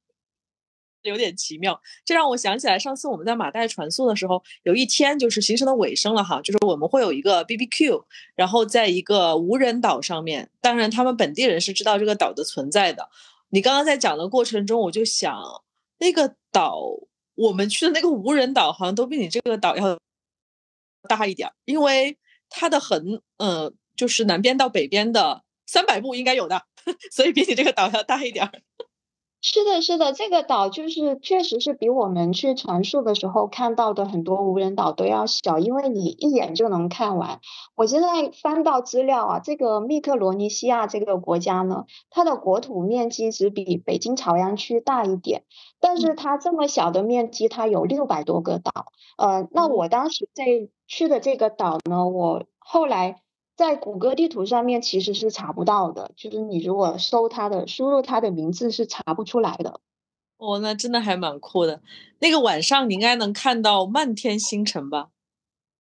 [1.02, 1.80] 有点奇妙。
[2.04, 13.08] 这让我想起来，上次我们在马代船宿的时候，有一天就是行程的尾声了哈，就是我们会有一个 B B Q，然后在一个无人岛上面，当然他们本地人是知道这个岛的存在的。
[13.50, 15.40] 你刚刚在讲的过程中，我就想
[15.98, 16.80] 那个岛，
[17.36, 19.96] 我们去的那个无人岛好像都比你这个岛要
[21.08, 22.18] 大一点，因为。
[22.48, 26.62] 它的横，呃，就是南边到北边的三百步应该有的，
[27.10, 28.52] 所以比你这个岛要大一点儿。
[29.42, 37.40] 是的，是的，这个岛就是确实是比我们去传述的时候看到的很多无人岛都要小，因为你一眼就能看完。
[37.74, 45.42] 我现在翻到资料啊，这个密克罗尼西亚这个国家呢，它的国土面积只比北京朝阳区大一点，
[45.80, 48.92] 但是它这么小的面积，它有六百多个岛。
[49.18, 50.44] 呃，那我当时在
[50.86, 53.22] 去的这个岛呢，我后来。
[53.56, 59.80] 在谷歌地图上面其实是查不到的，就是你如果搜它的，输入它的名字是查不出来的。
[60.36, 61.80] 哦，那真的还蛮酷的。
[62.18, 65.08] 那个晚上你应该能看到漫天星辰吧？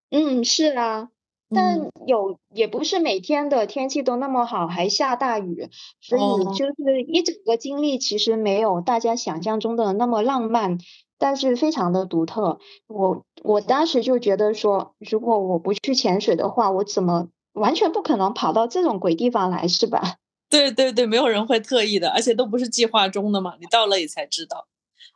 [0.08, 1.10] 嗯，是啊，
[1.54, 5.68] 但有也不是每天的天气都那么好，还下大雨，
[6.00, 10.78] 所以就是一整个经历其实没有大家想象中的那么浪漫，
[11.18, 12.58] 但是非常的独特。
[12.86, 17.28] 我我当时就觉得说，如果我不去潜水的话，我怎么？
[17.52, 20.16] 完全不可能跑到这种鬼地方来，是吧？
[20.50, 23.54] 对对对，没有人会特意的，而且都不是计划中的嘛。
[23.58, 24.66] 你到了也才知道。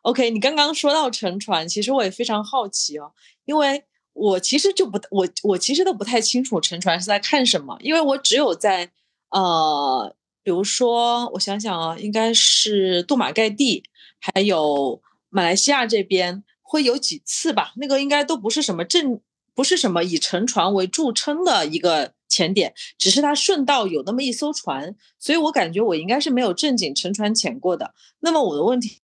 [0.03, 3.13] OK，你刚刚说到沉船，其实我也非常好奇哦，
[3.45, 3.85] 因为
[4.21, 8.91] 我其实就不我我其实都不太清楚沉船是在看什么，因为我只有在
[9.31, 13.83] 呃，比如说我想想啊，应该是杜马盖地，
[14.19, 16.45] 还有马来西亚这边。
[16.73, 19.21] 会有几次吧，那个应该都不是什么正，
[19.57, 27.93] 不是什么以沉船为著称的一个潜点，只是它顺道有那么一艘船，所以我感觉我应该是没有正经沉船潜过的。
[28.21, 29.01] 那么我的问题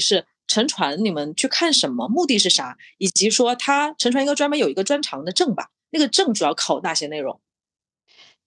[0.00, 2.08] 是，沉船你们去看什么？
[2.08, 2.76] 目的是啥？
[2.98, 5.70] 以及说他沉船应该专门有一个专长的证吧？
[5.90, 7.40] 那个证主要考哪些内容？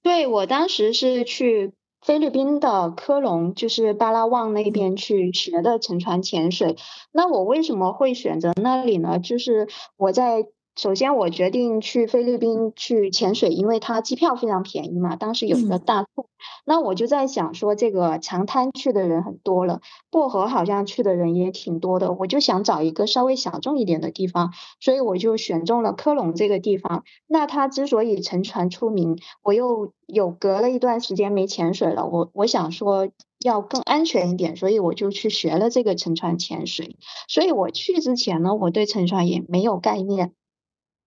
[0.02, 1.74] 对我当时是去。
[2.02, 6.78] 菲律宾的科隆就是巴拉望那边去学的沉船潜水。
[7.12, 9.20] 那我为什么会选择那里呢？
[9.20, 10.46] 就是我在。
[10.80, 15.18] 首先，我决定去菲律宾去潜水，因为它机票非常便宜嘛。
[15.18, 16.30] 当时有一个大促，
[16.66, 27.04] 那我就在想说，这个长滩去的人很多了，薄荷好像去的人也挺多的，我就想找一个稍微小众一点的地方，所以我就选中了科隆这个地方。
[27.28, 33.10] 那它之所以沉船出名，我又有隔了一段时间没潜水了，我我想说
[33.44, 36.96] 要更安全一点，所以我就去学了这个沉船潜水。
[37.28, 40.32] 所以我去之前呢，我对沉船也没有概念。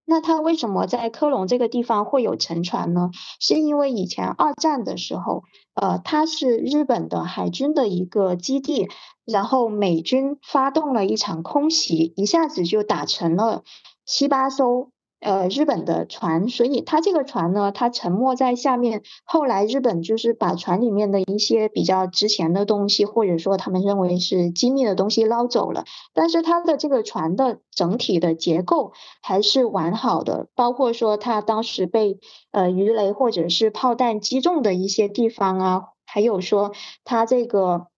[0.05, 3.11] 那它为什么在科隆这个地方会有沉船呢？
[3.41, 5.43] 是因为以前二战的时候，
[5.75, 8.89] 呃，它是日本的海军的一个基地，
[9.25, 13.65] 然后美军发动了一场空袭，一下子就打沉了
[14.07, 14.92] 七八艘。
[15.23, 19.03] 呃，日本的船，所以它这个船呢，它沉没在下面。
[19.25, 25.85] 后来日本就是把船里面的一些比较值钱的东西，或者说他们认为是机密的东西捞走了。
[26.13, 28.93] 但是它的这个船的整体的结构
[29.23, 32.19] 还是完好的，包括说它当时被
[32.51, 36.73] 呃鱼雷或者是炮弹击中的一些地方啊，还有说
[37.05, 37.92] 它这个。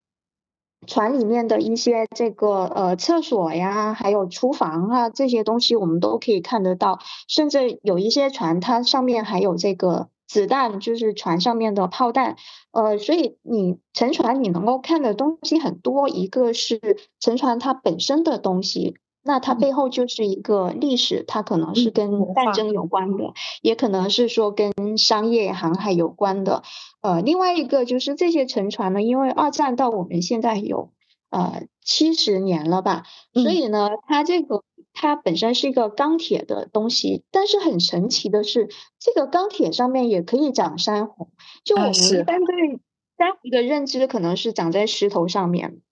[0.86, 6.98] 船里面的一些这个呃厕所呀，还有厨房啊这些东西，我们都可以看得到。
[7.28, 12.36] 甚至有一些船，它上面还有这个子弹，就是船上面的炮弹。
[12.72, 16.80] 呃，所以你沉船你能够看的东西很多，一个是
[17.20, 18.96] 沉船它本身的东西。
[19.26, 23.32] 那它背后就是一个历史，它可能是跟战争有关的，
[23.62, 26.62] 也可能是说跟商业航海有关的。
[27.04, 30.90] 呃，另外一个就是这些沉船呢，因为二战到我们现在有
[31.28, 33.02] 呃七十年了吧，
[33.34, 41.28] 所以呢，它这个它本身是一个钢铁的东西，但是很神奇的是，这个钢铁上面也可以长珊瑚。
[41.62, 42.80] 就我们一般对
[43.18, 45.82] 珊瑚的认知可能是长在石头上面。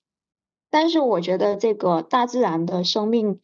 [0.70, 3.38] 但是我觉得这个大自然的生命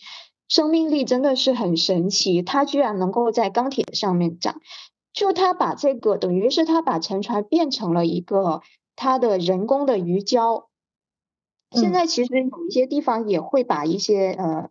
[0.49, 4.59] 生命力真的是很神奇，它居然能够在钢铁上面长，
[5.19, 8.63] 就他把这个等于是他把沉船变成了一个
[8.95, 10.67] 他的人工的鱼礁。
[11.73, 14.71] 现在其实有一些地方也会把一些呃。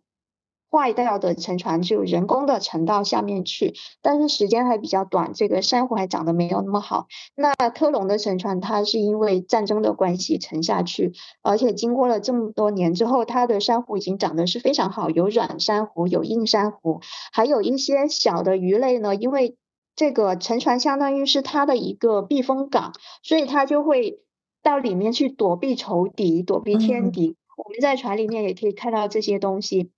[0.70, 3.72] 坏掉的沉船就人工的沉到下面去，
[4.02, 7.06] 但是时间还比较短，这个珊瑚还长得没有那么好。
[7.34, 17.00] 那科隆的沉船，它是因为战争的关系沉下去，而且经过了这么多年之后，它的珊瑚已经长得是非常好，有软珊瑚，有硬珊瑚，
[17.32, 19.14] 还有一些小的鱼类呢。
[19.14, 19.56] 因为
[19.98, 22.92] 这个沉船相当于是它的一个避风港，
[23.24, 24.20] 所以它就会
[24.62, 27.36] 到里面去躲避仇敌，躲避天敌。
[27.56, 29.90] 我们在船里面也可以看到这些东西。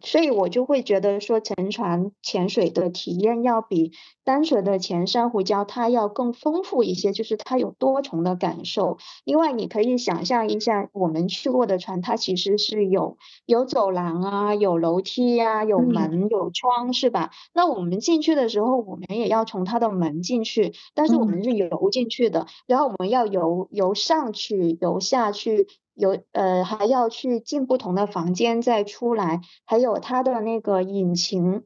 [0.00, 3.92] 所以我就会觉得说，沉船潜水的体验要比
[4.24, 8.98] 单纯的潜珊瑚礁它要更丰富一些，就是它有多重的感受。
[9.24, 17.30] 另外，你可以想象一下，我们去过的船，它其实是有有走廊啊，有楼梯呀，有门有窗，是吧？
[17.52, 25.66] 那我们进去的时候，我们也要从它的门进去，但是我们是游进去的，然后我们要游游上去，游下去。
[25.98, 31.64] 有呃还要去进不同的房间再出来，还有它的那个引擎，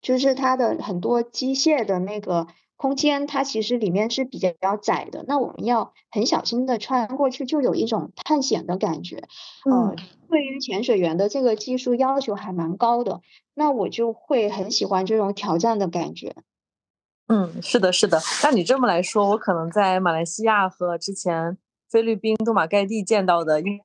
[0.00, 2.46] 就是它的很多机械的那个
[2.76, 5.24] 空间，它其实里面是比较窄的。
[5.26, 9.24] 那我们要很小心的穿过去，就有一种探险的感觉。
[9.68, 9.96] 嗯，
[10.28, 13.22] 对于潜水员的这个技术要求还蛮高的，
[13.54, 16.36] 那我就会很喜欢这种挑战的感觉。
[17.26, 18.20] 嗯，是的，是的。
[18.44, 21.58] 那你这么来说，我可能在马来西亚和之前。
[21.92, 23.78] 菲律宾多马盖地见到的应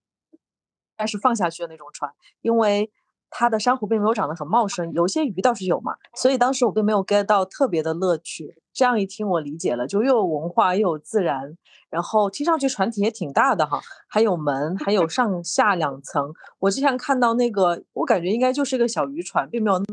[0.96, 2.90] 该是放下去的那种船，因为
[3.30, 8.62] 它的珊瑚并没有长得很茂盛，有些鱼倒是有嘛，所以当时我并没有 get 到特别的乐趣。
[8.72, 11.58] 这样一听我理解了，就又有文化又有自然，
[11.90, 16.32] 然后听上去船体也挺大的哈，还有门，还有上下两层。
[16.60, 19.86] 我之前看到那个，我感觉应该就是一个小渔船，并没有那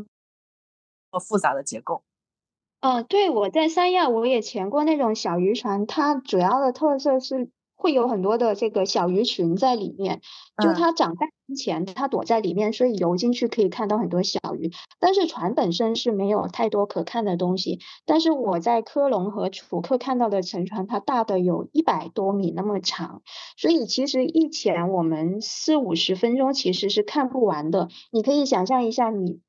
[1.11, 2.03] 么复杂的结构。
[2.79, 7.49] 哦，对，我在三亚我也潜过那种小渔船，它主要的特色是。
[7.75, 10.21] 会有很多的这个小鱼群在里面，
[10.63, 14.71] 就它长大之前它躲在里面，所以游进去可以看到很多小鱼。
[14.99, 17.79] 但是船本身是没有太多可看的东西。
[18.05, 23.21] 但是我在科隆和楚克看到的沉船，它大的有一百多米那么长，
[23.57, 27.89] 所以其实一潜我们四五十分钟其实是看不完的。
[28.11, 29.41] 你可以想象一下，你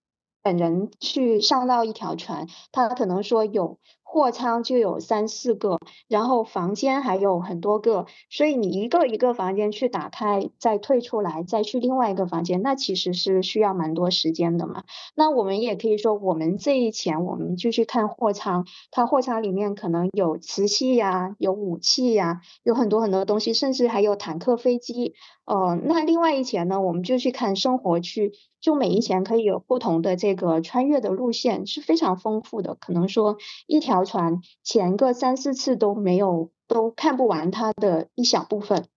[0.43, 3.79] 本人去上到一条船，它可能说有。
[4.17, 5.79] 货舱就有三四个，
[6.09, 14.85] 然后房间还有很多个，所以你一个一个房间去打开，再退出来，再去另外一个房间，那其实是需要蛮多时间的嘛。
[15.15, 25.13] 那我们也可以说，我们这一前我们就去看货舱，它货舱里面可能有瓷器呀，有武器呀，有很多很多东西，甚至还有坦克、飞机。
[25.47, 28.33] 呃，那另外一前呢，我们就去看生活区。
[28.61, 32.75] 就每一前可以有不同的这个穿越的路线，是非常丰富的。
[32.75, 33.37] 可能说
[33.69, 38.89] 一条船前个三四次都没有都看不完它的一小部分。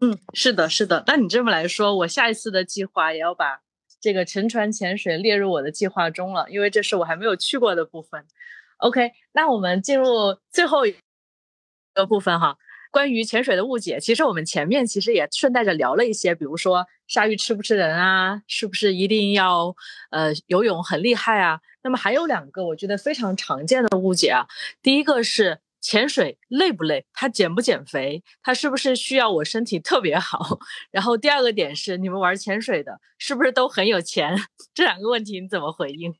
[0.00, 1.02] 嗯，是的，是的。
[1.08, 3.60] 那你这么来说，我下一次的计划也要把
[4.00, 8.24] 这个沉船潜水列入我的计划中了，因为这是我还没有去过的部分。
[8.76, 10.06] OK，那我们进入
[10.52, 10.94] 最后一
[11.94, 12.56] 个部分哈。
[12.90, 19.74] 关于潜水的误解，其实我们前面其实也顺带着聊了一些，比如说鲨鱼吃不吃人啊，是不是一定要
[20.10, 21.60] 呃游泳很厉害啊？
[21.82, 24.46] 那么还有两个我觉得非常常见的误解啊，
[24.82, 30.58] 第一个是潜水累不累，它减不减肥，它是不是需要我身体特别好？
[30.90, 34.36] 然后第二个点是你们玩潜水的是不是都很有钱？
[34.74, 36.14] 这两个问题你怎么回应？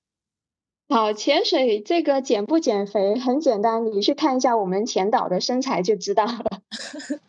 [0.91, 6.61] 好，潜水这个减不减肥很简单，你去看一下我们前导的身材就知道了。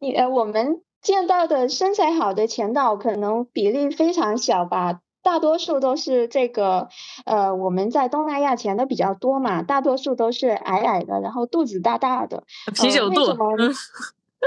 [0.00, 6.88] 你呃，我们见到的身材好的前导可能比例非常小吧，大多数都是这个
[7.26, 12.44] 呃，我们在东南亚潜的比较多嘛，大多数都是矮矮的，然后肚子大大的，
[12.74, 13.36] 啤酒肚。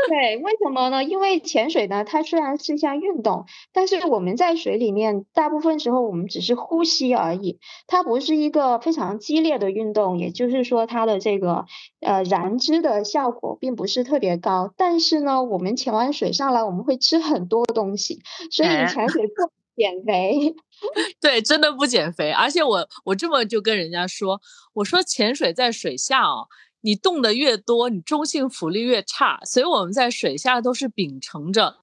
[0.10, 1.04] 对，为什么呢？
[1.04, 11.66] 因为潜水呢，它虽然是一项运动，但是我们在水里面大部分时候我们只是呼吸而已，它不是一个非常激烈的运动，也就是说它的这个
[12.02, 14.74] 呃燃脂的效果并不是特别高。
[14.76, 18.20] 但是呢，我们潜完水上来，我们会吃很多东西，
[18.52, 20.56] 所以潜水不减肥。
[21.22, 22.32] 对，真的不减肥。
[22.32, 24.42] 而且我我这么就跟人家说，
[24.74, 26.48] 我说潜水在水下哦。
[26.86, 31.78] 你动的越多，你中性浮力越差，所以我们在水下都是秉承着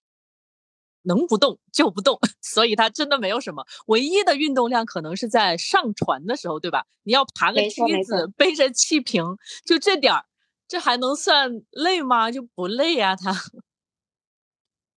[1.05, 3.65] 能不动就不动， 所以它真的没有什么。
[3.87, 6.85] 唯一的运动量可能是在上船的时候，对吧？
[7.05, 9.25] 你要爬个梯子，背着气瓶，
[9.65, 10.27] 就这点儿，
[10.69, 12.31] 这还能算累吗？
[12.31, 13.33] 就不累呀，它。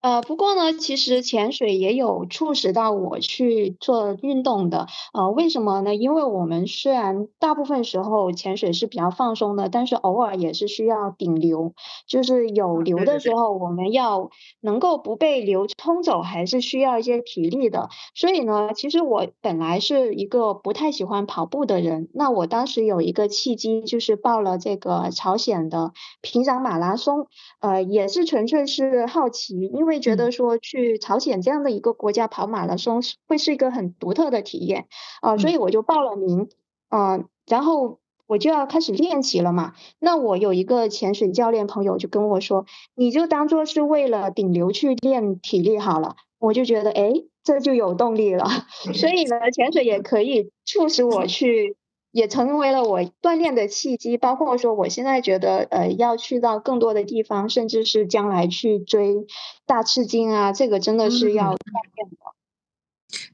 [0.03, 4.87] 呃，不过呢，其实潜水也有促使到我去做运动的。
[5.13, 5.95] 呃，为什么呢？
[5.95, 11.73] 因为我们虽然大部分时候潜水是比较放松的，但是偶尔也是需要顶流，
[12.05, 17.87] 就是有流的时候，我们要能够不被流冲走，还是需要一些体力的。
[18.13, 22.09] 所以呢，其实我本来是一个不太喜欢跑步的人。
[22.13, 27.27] 那我当时有一个契机，就是报了这个朝鲜的平壤马拉松，
[27.61, 29.92] 呃，也是纯粹是好奇，因为。
[29.93, 34.87] 会觉得说去朝鲜这样的一个国家跑马拉松会是一个很独特的体验
[35.21, 36.49] 啊，所以我就报了名
[36.89, 39.73] 啊，然后我就要开始练习了嘛。
[39.99, 42.65] 那我有一个潜水教练朋友就跟我说，
[42.95, 46.15] 你就当做是为了顶流去练体力好了。
[46.39, 47.13] 我就觉得哎，
[47.43, 48.45] 这就有动力了。
[48.95, 51.77] 所以呢，潜水也可以促使我去。
[52.13, 59.25] 也成为了我锻炼的契机，包括说我现在觉得，呃，要去到更多的地方，甚至是将来去追
[59.65, 61.57] 大赤金啊，这个真的是要锻
[61.95, 62.17] 炼的。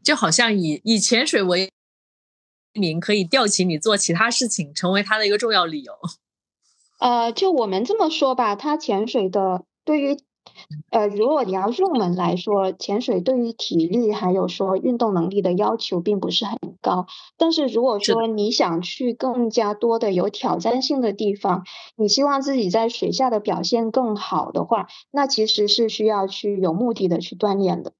[0.01, 1.71] 就好像以以潜水为
[2.73, 5.93] 名，可以吊起你做其他事情，成为他的一个重要理由。
[6.99, 10.17] 呃，就我们这么说吧，他潜水的对于。
[10.91, 17.07] 呃，如果你要入门来说，潜水对于体力还有说运动能力的要求并不是很高。
[17.37, 21.63] 但是如果说你想去更加多的有挑战性的地方，
[21.95, 27.93] 你希望自己在水下的表现更好的话，那其实是需要去有目的的去锻炼的。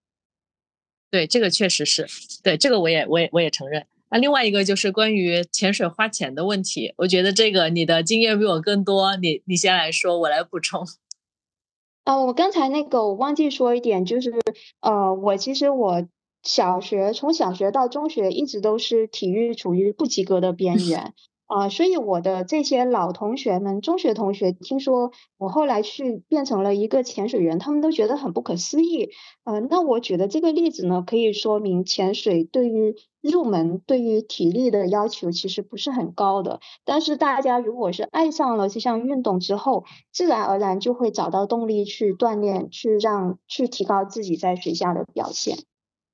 [1.11, 2.07] 对，这个确实是
[2.43, 3.85] 对，这个我也我也我也承认。
[4.11, 10.83] 那另外一个就是关于潜水花钱的问题，我觉得这个你的经验比我更多，你你先来说，我来补充。
[12.09, 14.33] 哦，我刚才那个我忘记说一点，就是
[14.81, 16.07] 呃，我其实我
[16.41, 21.13] 小学从小学到中学一直都是体育处于不及格的边 缘
[21.45, 29.11] 啊，所以我的这些老同学们，中学同学，听说我后来去变成了一个潜水员，他们都觉得很不可思议。
[29.43, 45.57] 呃，那我举的这个例子呢，可以说明潜水对于入门对于体力的要求其实不是很高的，但是大家如果是爱上了这项运动之后，自然而然就会找到动力去锻炼，去让去提高自己在水下的表现。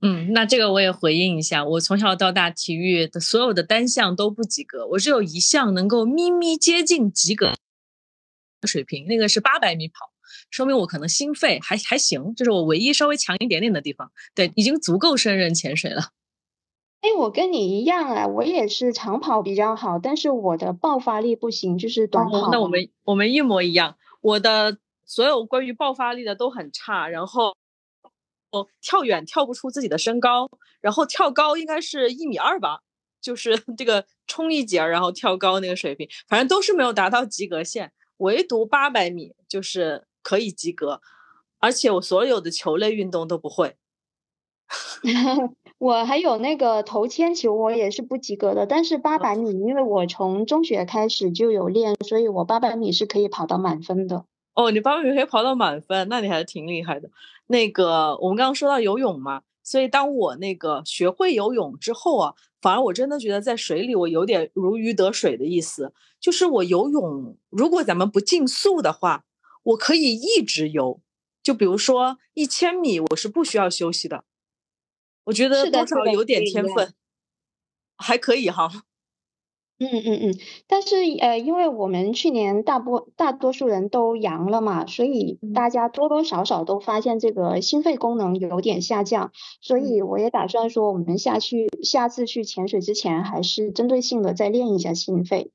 [0.01, 7.53] 嗯，那这个我也回应一下，我从小到大体育的所有的单项都不及格，我只有一项能够咪咪接近及格
[8.67, 9.93] 水平，那个是八百米跑，
[10.49, 16.09] 说明我可能心肺还还行，这是我唯一稍微强一点点的地方，对，已经足够胜任潜水了。
[17.05, 22.49] 哎，我跟你一样啊，我也是长跑比较好，但是我的爆发力不行，就是短跑。
[22.51, 27.55] 那我们我们一模一样，我的所有关于爆发力的都很差，然后
[28.49, 30.49] 哦，跳远跳不出自己的身高，
[30.81, 32.79] 然后跳高应该是一米二吧，
[33.21, 40.99] 就是 这个冲一节然后跳高那个水平，反正都是没有达到及格线，唯独八百米就是可以及格，
[41.59, 43.75] 而且我所有的球类运动都不会。
[45.85, 48.65] 我还有那个投铅球，我也是不及格的。
[48.65, 54.25] 但是八百米，因为我从中学开始就有练，所以我八百米是可以跑到满分的。
[54.55, 57.11] 哦，你八百米可以跑到满分，那你还是挺厉害的。
[57.45, 65.93] 那个我们刚刚说到游泳嘛，所以当我那个学会游泳之后啊，反而我真的觉得在水里我有点如鱼得水的意思。
[66.19, 69.25] 就是我游泳，如果咱们不竞速的话，
[69.61, 70.99] 我可以一直游。
[71.43, 74.23] 就比如说一千米，我是不需要休息的。
[75.25, 76.93] 我觉得多少有点天分，
[77.97, 78.71] 还可以哈。
[79.77, 95.51] 嗯嗯嗯，但是呃，因为我们去年大多大多数人都阳了嘛，所以大家多多少少都发现这个心肺功能有点下降，所以我也打算说，我们下去下次去潜水之前，还是针对性的再练一下心肺。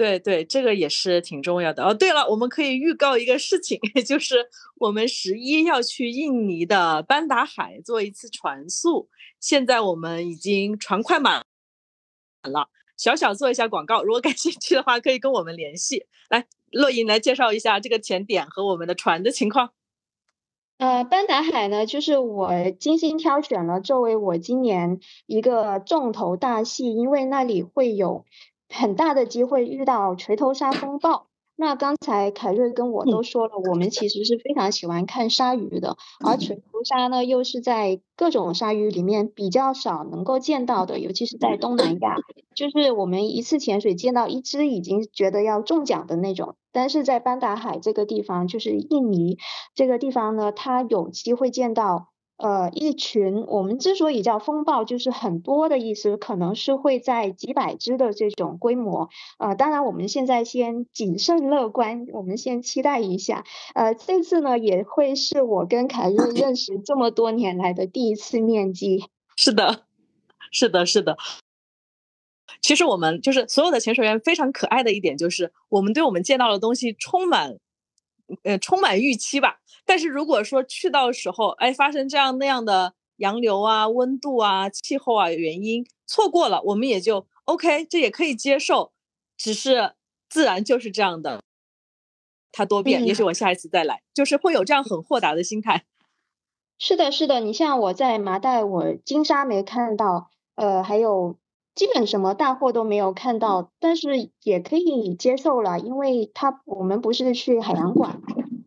[0.00, 1.92] 对对，这个也是挺重要的哦。
[1.92, 3.78] 对了，我们可以预告一个事情，
[4.08, 9.10] 就是我们十一要去印尼的班达海做一次船速。
[9.38, 11.44] 现在我们已经船快满
[12.44, 14.02] 了，小小做一下广告。
[14.02, 16.06] 如果感兴趣的话，可以跟我们联系。
[16.30, 19.72] 来，乐莹来介绍一下这个潜点和我们的船的情况。
[20.78, 28.24] 呃，班达海呢，就是我精心挑选了作为我今年一个重头大戏，因为那里会有。
[28.72, 31.26] 很大的机会遇到锤头鲨风暴。
[31.56, 42.16] 那刚才凯瑞跟我都说了，我们其实是非常喜欢看鲨鱼的，而锤头鲨呢，又是在各种鲨鱼里面比较少能够见到的，尤其是在东南亚，
[42.54, 46.54] 就是我们一次潜水见到一只已经觉得要中奖的那种。
[46.72, 49.36] 但是在班达海这个地方，就是印尼
[49.74, 52.09] 这个地方呢，它有机会见到。
[52.40, 59.10] 呃，一群我们之所以叫风暴，就是很多的意思，可能是会在几百只的这种规模。
[59.38, 63.44] 呃，当然我们现在先谨慎乐观，我们先期待一下。
[63.74, 69.04] 呃，这次呢也会是我跟凯瑞认识这么多年来的第一次面基。
[69.36, 69.82] 是的，
[70.50, 71.18] 是的，是的。
[72.62, 77.56] 其实我们就是所有的潜水员非常可爱的一点，就是我们对我们见到的东西充满，
[78.42, 79.60] 呃，充满预期吧。
[79.84, 88.92] 但是如果说去到时候，哎，发生这样那样的洋流啊、温度啊、气候啊原因错过了，我们也就 OK，这也可以接受。
[89.36, 89.94] 只是
[90.28, 91.42] 自然就是这样的，
[92.52, 95.84] 它多变，也许我下一次再来，就是会有这样很豁达的心态。
[96.78, 101.38] 是的，是的，你像我在麻袋，我金沙没看到，呃，还有
[101.80, 108.20] 基本什么大货都没有看到，但是也可以接受了，因为他我们不是去海洋馆。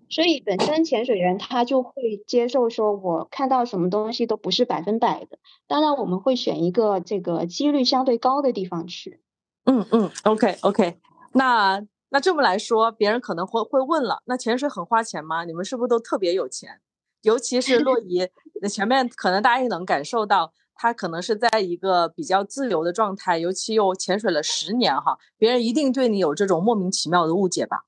[0.10, 1.94] 所以本身潜水员他就会
[2.26, 5.38] 接受说，我看到什么东西都不是百分百的。
[5.68, 9.22] 当然我们会选一个这个几率相对高的地方去。
[9.66, 10.98] 嗯嗯，OK OK。
[11.34, 15.46] 那那这么来说，别人可能会会问了，那潜水很花钱吗？
[15.46, 16.80] 你们是不是都特别有钱？
[17.22, 18.28] 尤其是洛伊，
[18.68, 27.86] 前面可能大家也能感受到，他可能是在一个比较自由的状态，尤其又潜水了十年哈，别人一定对你有这种莫名其妙的误解吧。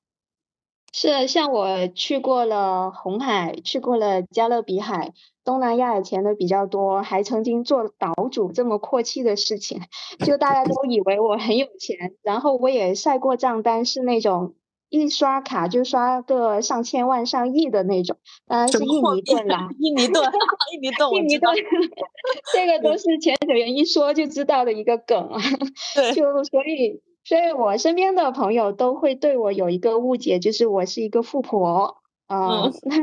[0.92, 5.12] 是，像我去过了红海，去过了加勒比海，
[5.44, 9.82] 东南亚也潜的比较多，还曾经做岛主这么阔气的事情，
[10.24, 14.54] 就大家都以为我很有钱，然后我也晒过账单，是那种
[14.88, 20.24] 一刷卡就刷个上千万、上亿的那种，当然是印尼盾啦， 印尼盾，
[20.72, 21.56] 印尼盾， 印尼盾，
[22.54, 25.40] 这个都是潜水员一说就知道的一个梗啊，
[25.94, 27.02] 对，就所以。
[27.28, 31.96] 所以我身边的朋友都会对我有一个误解，就是我是一个富婆
[32.28, 32.70] 啊。
[32.84, 33.02] 那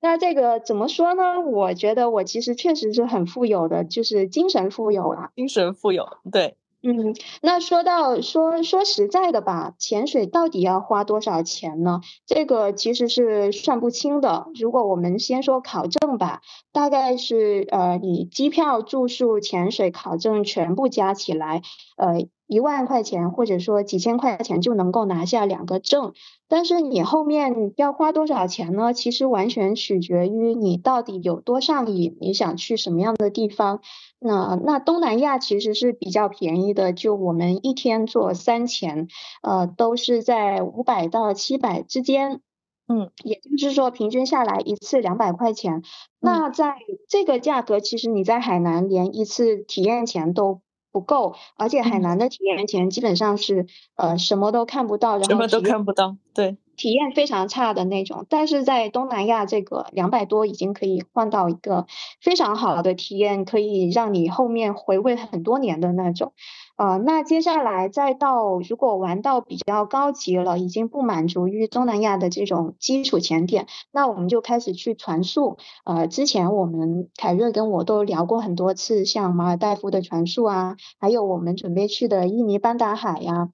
[0.00, 1.38] 那这个怎么说呢？
[1.38, 5.30] 我觉得我其实确实是很富有的，就是精神富有啦。
[5.36, 6.56] 精神富有，对。
[6.86, 12.02] 嗯，那说到说说实在的吧，潜水到底要花多少钱呢？
[12.26, 14.48] 这个其实是算不清的。
[14.60, 16.42] 如果我们先说考证吧，
[16.72, 21.62] 大概是呃，你机票、住宿、潜水、考证全部加起来，
[21.96, 22.28] 呃。
[22.46, 26.12] 一万块钱，或者说几千块钱就能够拿下两个证，
[26.46, 28.92] 但是你后面要花多少钱呢？
[28.92, 33.80] 其实完全取决于你到底有多上瘾，你想去什么样的地方。
[34.24, 39.06] 那那东南亚其实是比较便宜的，就我们一天做三钱，
[39.42, 42.40] 呃，都是在五百到七百之间，
[42.88, 45.82] 嗯，也就是说平均下来一次两百块钱。
[46.18, 46.76] 那在
[47.08, 50.62] 这个价格，其实你在海南连一次体验钱都。
[50.94, 58.26] 不够，而且海南的体验钱基本上是呃什么都看不到，然后什么都看不到，对，体验非常差的那种。
[58.28, 61.86] 但是在东南亚，这个两百多已经可以换到一个
[62.20, 66.32] 非常好的体验，可以让你后面回味很多年的那种。
[66.76, 75.56] 呃，那接下来再到，如果玩到比较高级了，已经不满足于东南亚的这种基础潜点，那我们就开始去船速。
[75.84, 83.50] 呃，之前我们凯瑞跟我都聊过很多次，像马尔代夫的船速啊，还有我们准备去的印尼班达海呀。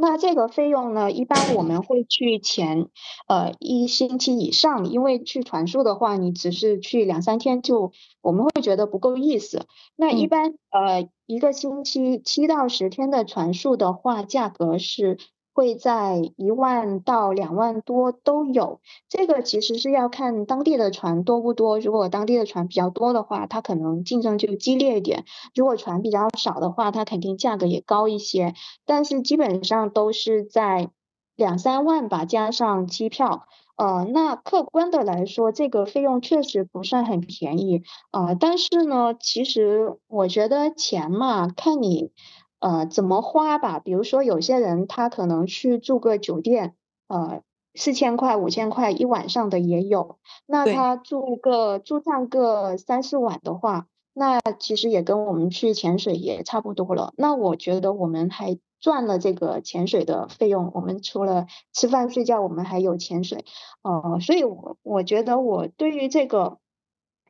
[0.00, 2.88] 那这个费用呢，一般我们会去前
[3.28, 9.66] 呃一星期以上，因为去传输的话，你只是去两三天就我们会觉得不够意思。
[9.96, 15.18] 那一般呃一个星期七到十天的传输的话，价格是。
[15.52, 21.78] 会在一万到两万多都有，这个其实是要看当地的船多不多。
[21.80, 25.24] 如果当地的船比较多的话，它可能竞争就激烈一点；
[25.54, 28.54] 如果船比较少的话，它肯定价格也高一些。
[28.86, 30.90] 但是基本上都是在
[31.36, 33.46] 两三万吧，加上机票。
[33.76, 37.82] 呃，那客观的来说，这个费用确实不算很便宜。
[38.12, 42.12] 呃，但是呢，其实我觉得钱嘛，看你。
[42.60, 43.78] 呃，怎么花吧？
[43.78, 46.74] 比如说，有些人他可能去住个酒店，
[47.08, 47.40] 呃，
[47.74, 50.18] 四千块、五千块一晚上的也有。
[50.44, 57.14] 那他住个住上个三四晚的话，那其实也跟我们去潜水也差不多了。
[57.16, 60.70] 那我觉得我们还赚了这个潜水的费用。
[60.74, 63.46] 我们除了吃饭睡觉，我们还有潜水。
[63.80, 66.58] 呃，所以我我觉得我对于这个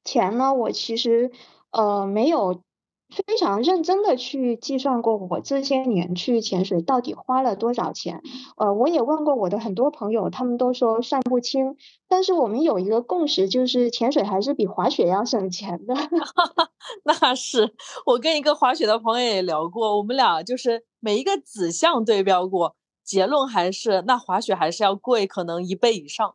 [0.02, 1.30] 钱呢，我其实
[1.70, 2.62] 呃没有。
[3.10, 8.22] 非常认真的去计算过我这些年去潜水到底花了多少钱，
[8.56, 11.76] 呃，我也问过我的很多朋友，他们都说算不清。
[12.08, 15.94] 但是我们有一个共识，就是潜水还是比滑雪要省钱的。
[17.04, 17.74] 那是
[18.06, 26.34] 我跟一个滑雪的朋友也聊过，我们俩就是每一个子项对标过，结论还是那滑雪还是要贵，可能一倍以上。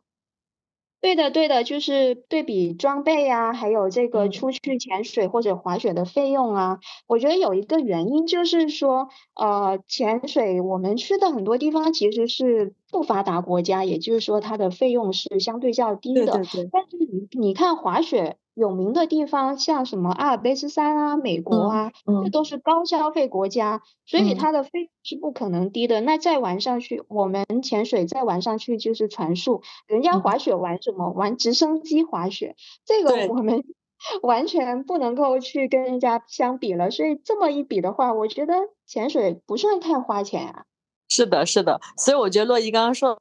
[1.02, 6.78] 对的，对的，就是对比装备呀，还有这个出去潜水或者滑雪的费用啊。
[7.06, 16.26] 我觉得有一个原因就是说，呃，潜水我们去的很多地方其实是不发达国家，也就是说它的费用是相对较低的。
[16.26, 16.68] 对对对。
[16.72, 18.36] 但是你你看滑雪。
[18.56, 21.92] 有名的地方像什么阿尔卑斯山啊、美国啊，
[22.24, 26.00] 这都是高消费国家，所以它的费是不可能低的。
[26.00, 31.10] 那再玩上去，我们潜水再玩上去就是船速，人家滑雪玩什么？
[31.10, 32.56] 玩直升机滑雪，
[32.86, 33.62] 这个我们
[34.22, 36.90] 完全不能够去跟人家相比了。
[36.90, 38.54] 所以这么一比的话，我觉得
[38.86, 40.64] 潜水不算太花钱啊。
[41.08, 41.80] 是的，是的。
[41.96, 43.18] 所以我觉得洛伊刚刚说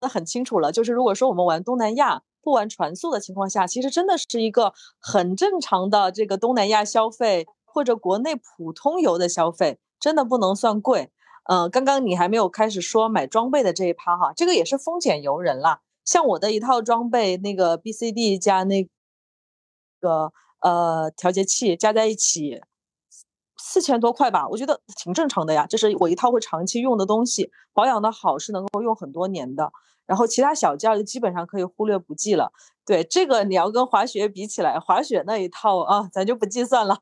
[0.00, 2.22] 的很清楚了，就是如果说我们玩东南亚。
[2.42, 11.10] 不玩船速的情况下，其实真的是一个很正常的这个东南亚消费或者国内普通游的消费，真的不能算贵。
[11.50, 15.80] 嗯，刚刚你还没有开始说买装备的这一趴哈，这个也是风俭游人啦。
[16.04, 18.88] 像我的一套装备，那个 BCD 加那
[20.00, 22.62] 个呃调节器加在一起
[23.76, 25.66] 四千多块吧，我觉得挺正常的呀。
[25.68, 29.70] 这是我一套会长期用的东西，保养的好是能够用很多年的。
[30.06, 32.52] 然后其他小件就基本上可以忽略不计了。
[32.86, 37.00] 对这个你要跟滑雪比起来，滑雪那一套啊，咱就不计算了。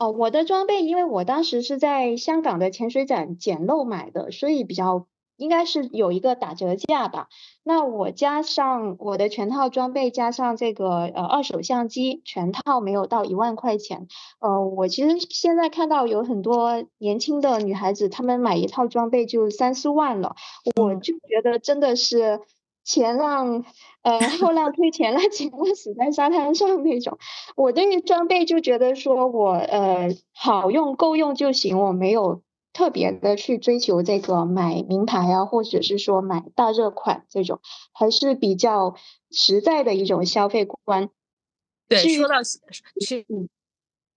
[0.00, 5.06] 哦，我的装备，因为我当时是在香港的潜水展捡漏买的，所以比较。
[5.38, 7.28] 应该是有一个打折价吧，
[7.62, 14.08] 那我加上我的全套装备，加上这个呃二手相机，全套没有到一万块钱。
[14.40, 20.34] 呃，我其实现在看到有很多年轻的女孩子，她们买一套装备就三四万了，
[20.76, 22.40] 我就觉得真的是
[22.84, 23.64] 前浪
[24.02, 27.16] 呃后浪推前浪，前浪死在沙滩上那种。
[27.54, 32.42] 我对于装备就觉得说我呃好用够用就行，我没有。
[32.72, 37.60] 特别的去追求这个买名牌啊，或者是说买大热款这种，
[37.92, 38.94] 还是比较
[39.30, 41.10] 实在的一种消费观。
[41.88, 42.58] 对，说到其
[43.00, 43.24] 实，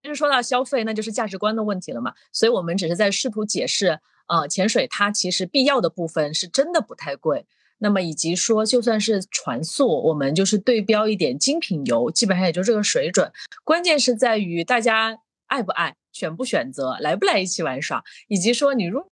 [0.04, 2.14] 其实说到消费，那就是价值观的问题了嘛。
[2.32, 7.46] 所以我们只是在试图解释，呃，潜水它其实必要的部分是真的不太贵。
[7.84, 13.32] 那么以及说，就算是船速，我们就是对标一点精品游，基本上也就这个水准。
[13.64, 15.18] 关键是在于大家
[15.48, 19.10] 爱不爱，选不选择，来不来一起玩耍，以及说你入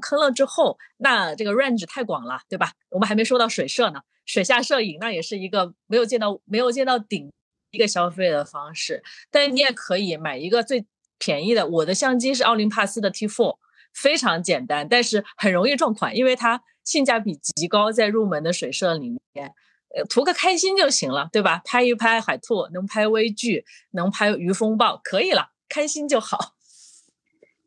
[0.00, 2.72] 坑了之后，那这个 range 太广了，对吧？
[2.90, 7.30] 我们还没说到水摄呢，水下摄影那也是一个没有见到没有见到顶
[7.70, 9.02] 一个消费的方式。
[9.30, 10.86] 但你也可以买一个最
[11.18, 13.56] 便宜的，我的相机是奥林帕斯的 T4，
[13.92, 16.62] 非常简单，但是很容易撞款，因为它。
[16.84, 19.52] 性价比极高，在入门的水社里面，
[19.94, 21.60] 呃，图个开心就行了，对吧？
[21.66, 26.38] 拍一拍海兔，能拍微距，能拍鱼风暴，可以了，开心就好。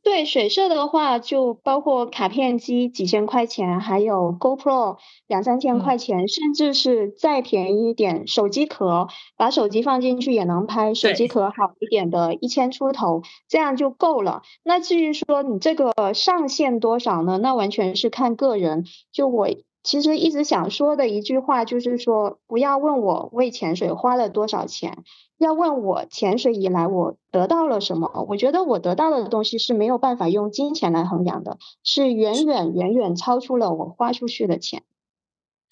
[0.03, 4.97] 对水社的话，就包括卡片机几千块钱，还有 GoPro
[5.27, 9.07] 两三千块钱，甚至是再便宜一点，手机壳
[9.37, 14.41] 把手机放进去也能拍，手机壳好一点的，一千出头，这样就够了。
[14.63, 17.37] 那至于说你这个上限多少呢？
[17.37, 18.85] 那完全是看个人。
[19.11, 19.47] 就我。
[19.83, 25.03] 其实一直想说的一句话就是说，不要问我为潜水花了多少钱，
[25.39, 28.25] 要问我潜水以来我得到了什么。
[28.29, 34.83] 我觉得我得到的东西是没有办法用金钱来衡量的，是远远远远超出了我花出去的钱。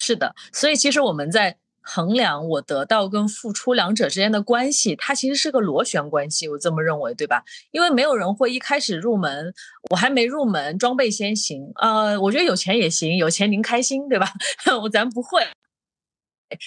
[0.00, 1.59] 是的，所以其实我们在。
[1.82, 7.42] 衡量我得到跟付出两者之间的关系，它其实是个螺旋关系，我这么认为，对吧？
[7.70, 9.52] 因为没有人会一开始入门，
[9.90, 11.72] 我还没入门，装备先行。
[11.76, 14.30] 呃，我觉得有钱也行，有钱您开心，对吧？
[14.82, 15.42] 我咱不会，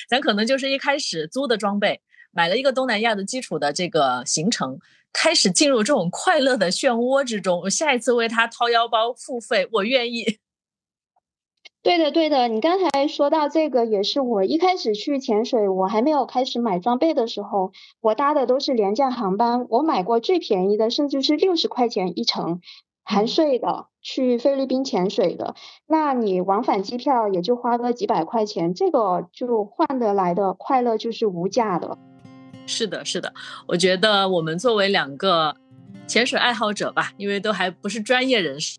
[0.10, 4.80] 咱可能就是一开始租的装备，买了一个东南亚的基础的这个行程，
[5.14, 7.61] 开始进入这种快乐的漩涡之中。
[7.61, 10.40] 我下一次为他掏腰包付费，我愿意。
[11.84, 22.61] 对的，对的，你刚才说到这个，也是我一开始去潜水，我还没有开始买装备的时候，我搭的都是廉价航班，我买过最便宜的，甚至是六十块钱一程，
[23.03, 25.55] 含税的，去菲律宾潜水的，
[25.85, 31.97] 那你往返机票也就花个几百块钱，这个就换得来的快乐就是无价的。
[32.65, 33.34] 是的，是的，
[33.68, 35.57] 我觉得我们作为两个
[36.07, 38.77] 潜水爱好者吧，因为都还不是专业人士。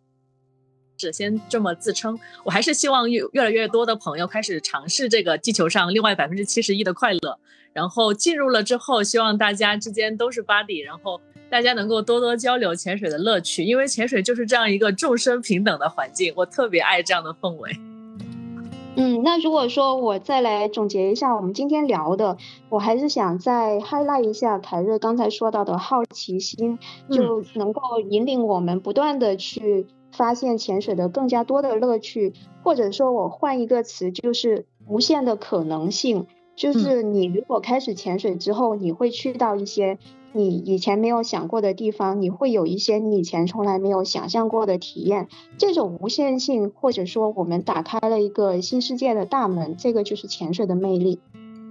[0.96, 7.38] 只先这么自称，我还是希望越越来越多的朋友开始尝试这个地球上另外百分之七十一的快乐，
[7.72, 17.70] 然后进入了之后，希望大家之间都是 buddy，然后大家能够多多交流潜水的乐趣，因为潜水就是这样一个众生平等的环境，我特别爱这样的氛围。
[18.96, 22.36] 嗯，那如果说我再来总结一下我们今天聊的，
[22.68, 26.78] 我还是想再 highlight 一下凯瑞刚才说到的好奇心，
[27.10, 29.88] 就能够引领我们不断的去。
[30.16, 32.32] 发现潜水的更加多的乐趣，
[32.62, 36.26] 或者说我换一个词，就是无限的可能性。
[36.56, 39.98] 就是你如果开始潜水之后，你会去到一些
[40.32, 45.26] 你以前没有想过的地方，你会有一些你以前从来没有想象过的体验。
[45.58, 51.18] 这种无限性，或者说我们打开了一个新世界的大门，这个就是潜水的魅力。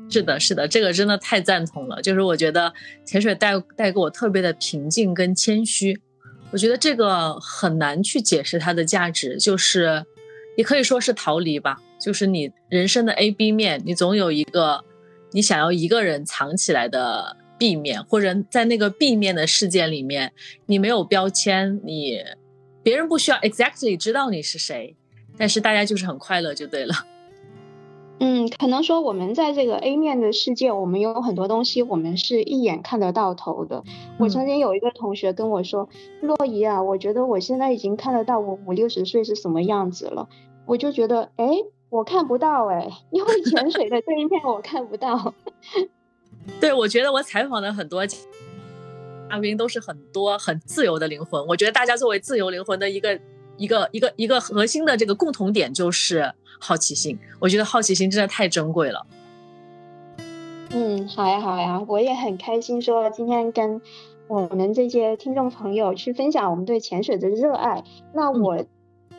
[0.09, 2.01] 是的，是的，这个真的太赞同了。
[2.01, 2.73] 就是我觉得
[3.05, 5.97] 潜水带带给我特别的平静跟谦虚。
[6.53, 10.05] 我觉得这个很难去解释它的价值，就是
[10.55, 11.81] 也可以说是逃离吧。
[11.99, 14.85] 就是你人生的 A、B 面，你总有一个
[15.31, 20.31] 你想要一个人藏起来的 B 面，或者在那个 B 面的事件里面，
[20.67, 22.19] 你没有标签，你
[22.83, 24.95] 别人不需要 exactly 知道你是谁，
[25.35, 26.93] 但是大家就是很快乐就对了。
[28.19, 33.83] 嗯，可能说我们在这个 A 面的世界，我们有很多东西，我们是一眼看得到头的。
[34.17, 35.89] 我曾经有一个同学跟我说
[36.21, 40.29] ：“洛伊啊，我觉得我现在已经看得到我五六十岁是什么样子了。”
[40.65, 41.45] 我就觉得，哎，
[41.89, 45.33] 我看不到哎，因为潜水的这一面我看不到。
[46.61, 48.17] 对，我觉得我采访的很多嘉
[49.41, 51.45] 宾都是很多很自由的灵魂。
[51.47, 53.19] 我觉得大家作为自由灵魂的一个。
[53.63, 59.07] 一个一个一个核心的这个共同点就是好奇心，我觉得好奇心真的太珍贵了。
[60.71, 63.81] 嗯，好呀好呀，我也很开心说今天跟
[64.27, 67.85] 我们这些听众朋友去分享我们对潜水的热爱。
[68.13, 68.65] 那我，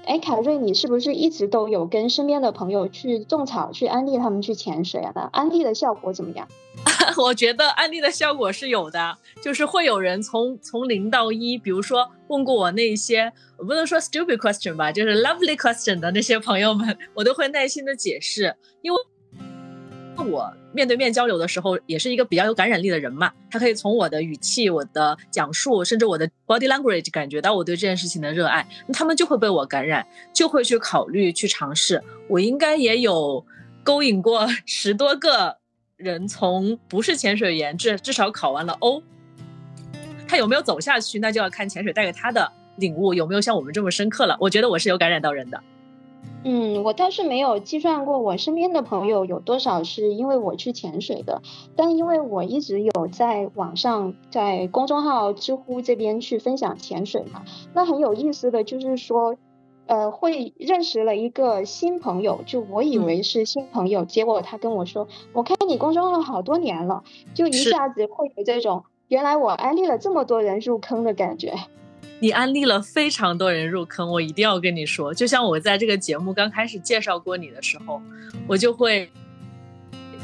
[0.06, 5.28] 哎，凯瑞，你是不是一直都有跟身边的朋友去种草，去安利他们去潜水啊？
[5.32, 6.46] 安利的效果怎么样？
[7.16, 18.98] 我觉得安利的效果是有的，就是会有人从从零到一，比如说问过我那些，我不能说 stupid question 吧，就是 lovely question 的那些朋友们，我都会耐心的解释，因为
[20.30, 32.02] 我面对面交流的时候，也是一个比较有感染力的人嘛，他可以从我的语气、我的讲述，甚至我的 body language 感觉到我对这件事情的热爱，那他们就会被我感染，就会去考虑去尝试。
[32.28, 33.44] 我应该也有
[33.82, 35.58] 勾引过十多个。
[35.96, 39.00] 人从不是潜水员，至至少考完了 O。
[40.26, 44.36] 他有没有走下去，那就要看潜水带给他的领悟有没有像我们这么深刻了。
[44.40, 45.62] 我觉得我是有感染到人的。
[46.46, 51.40] 嗯，我倒是没有计算过我身边的朋友有多少是因为我去潜水的，
[51.74, 59.36] 但因为我一直有在网上在公众号、知乎这边去分享潜水嘛，那很有意思的就是说，
[59.86, 71.54] 呃，会认识了一个新朋友，就我以为是新朋友，结果他跟我说，我看你公众号好多年了，就一下子会有这种原来我安利了这么多人入坑的感觉。
[72.24, 78.00] 你安利了非常多人入坑，我一定要跟你说，就像我在这个节目刚开始介绍过你的时候，
[78.46, 79.10] 我就会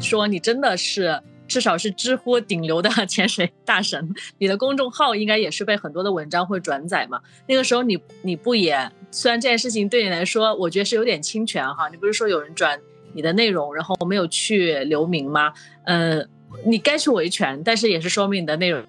[0.00, 7.20] 说你真的是至少是知乎顶流的 潜水大神，你的公众号应该也是被很多的文章会转载嘛。
[7.46, 12.80] 那个时候你你不也虽然这件事情对你来说，我觉得是有点侵权哈，你不是说有人转
[13.12, 15.52] 你的内容，然后我没有去留名吗？
[15.84, 16.26] 嗯，
[16.64, 18.82] 你该去维权，但是也是说明你的内容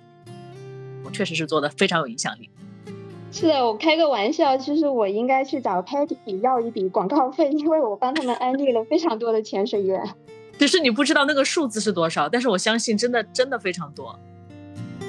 [1.11, 2.49] 确实是做的非常有影响力。
[3.31, 10.03] 是的，我开个玩笑，其实我应该去找 Patty 要一笔广告费，因为我帮他们安利了非常多的潜水员。
[10.59, 14.19] 只是你不知道那个数字是多少，但是我相信真的真的非常多。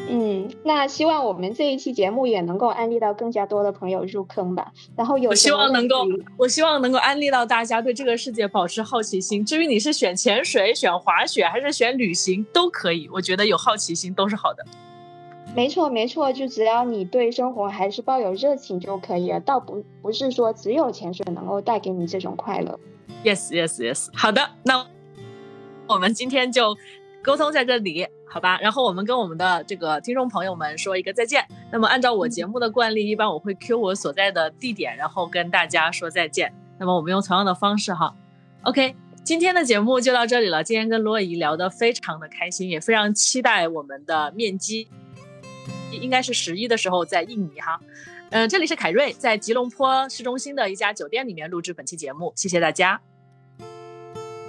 [0.09, 4.73] 嗯，那希望我们这一期节目也能够安利到更加多的朋友入坑吧。
[4.97, 6.05] 然后有我希望能够，
[6.37, 9.45] 我希望能够安利到大家对这个世界保持好奇心。
[9.45, 14.65] 至于你是选潜水、选滑雪还是选旅行都可以，我觉得有好奇心都是好的。
[15.55, 22.81] 没错，没错，就只要你对生活还是抱有热情就可以了，倒不不是说只有潜水能够带给你这种快乐。
[23.23, 24.09] Yes，Yes，Yes。
[24.15, 24.87] 好的，那
[25.87, 26.75] 我们今天就
[27.23, 28.59] 沟通在这里，好吧？
[28.61, 31.47] 然后我们跟我们的这个听众朋友们说一个再见。
[31.71, 36.51] 那么按照我节目的惯例，一般我会 Q 我所在的地点，然后跟大家说再见。
[36.79, 38.15] 那么我们用同样的方式哈。
[38.63, 40.65] OK，今天的节目就到这里了。
[40.65, 44.89] 今天跟罗姨聊得非常的开心，也非常期待我们的面基。
[45.97, 47.81] 应该是十一的时候在印尼哈，
[48.31, 53.01] 嗯，这里是凯瑞，在吉隆坡市中心的一家酒店里面录制本期节目，谢谢大家。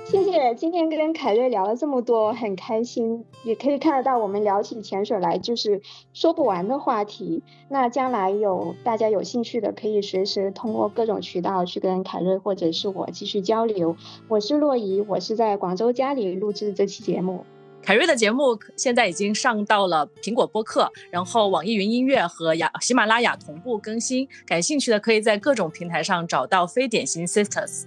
[0.06, 5.82] 谢谢，今天跟凯瑞聊了这么多，很开心，也可以看得到我们聊起潜水来就是
[6.14, 7.42] 说不完的话题。
[7.70, 13.96] 那将来有大家有兴趣的，可以随时通过各种渠道去跟凯瑞或者是我继续交流。
[14.28, 17.44] 我是洛怡，我是在广州家里录制这期节目。
[17.86, 24.26] 凯瑞的节目现在已经上到了苹果播客，然后网易云音乐和雅喜马拉雅同步更新。
[24.46, 27.84] 感兴趣的可以在各种平台上找到非典型 Sisters。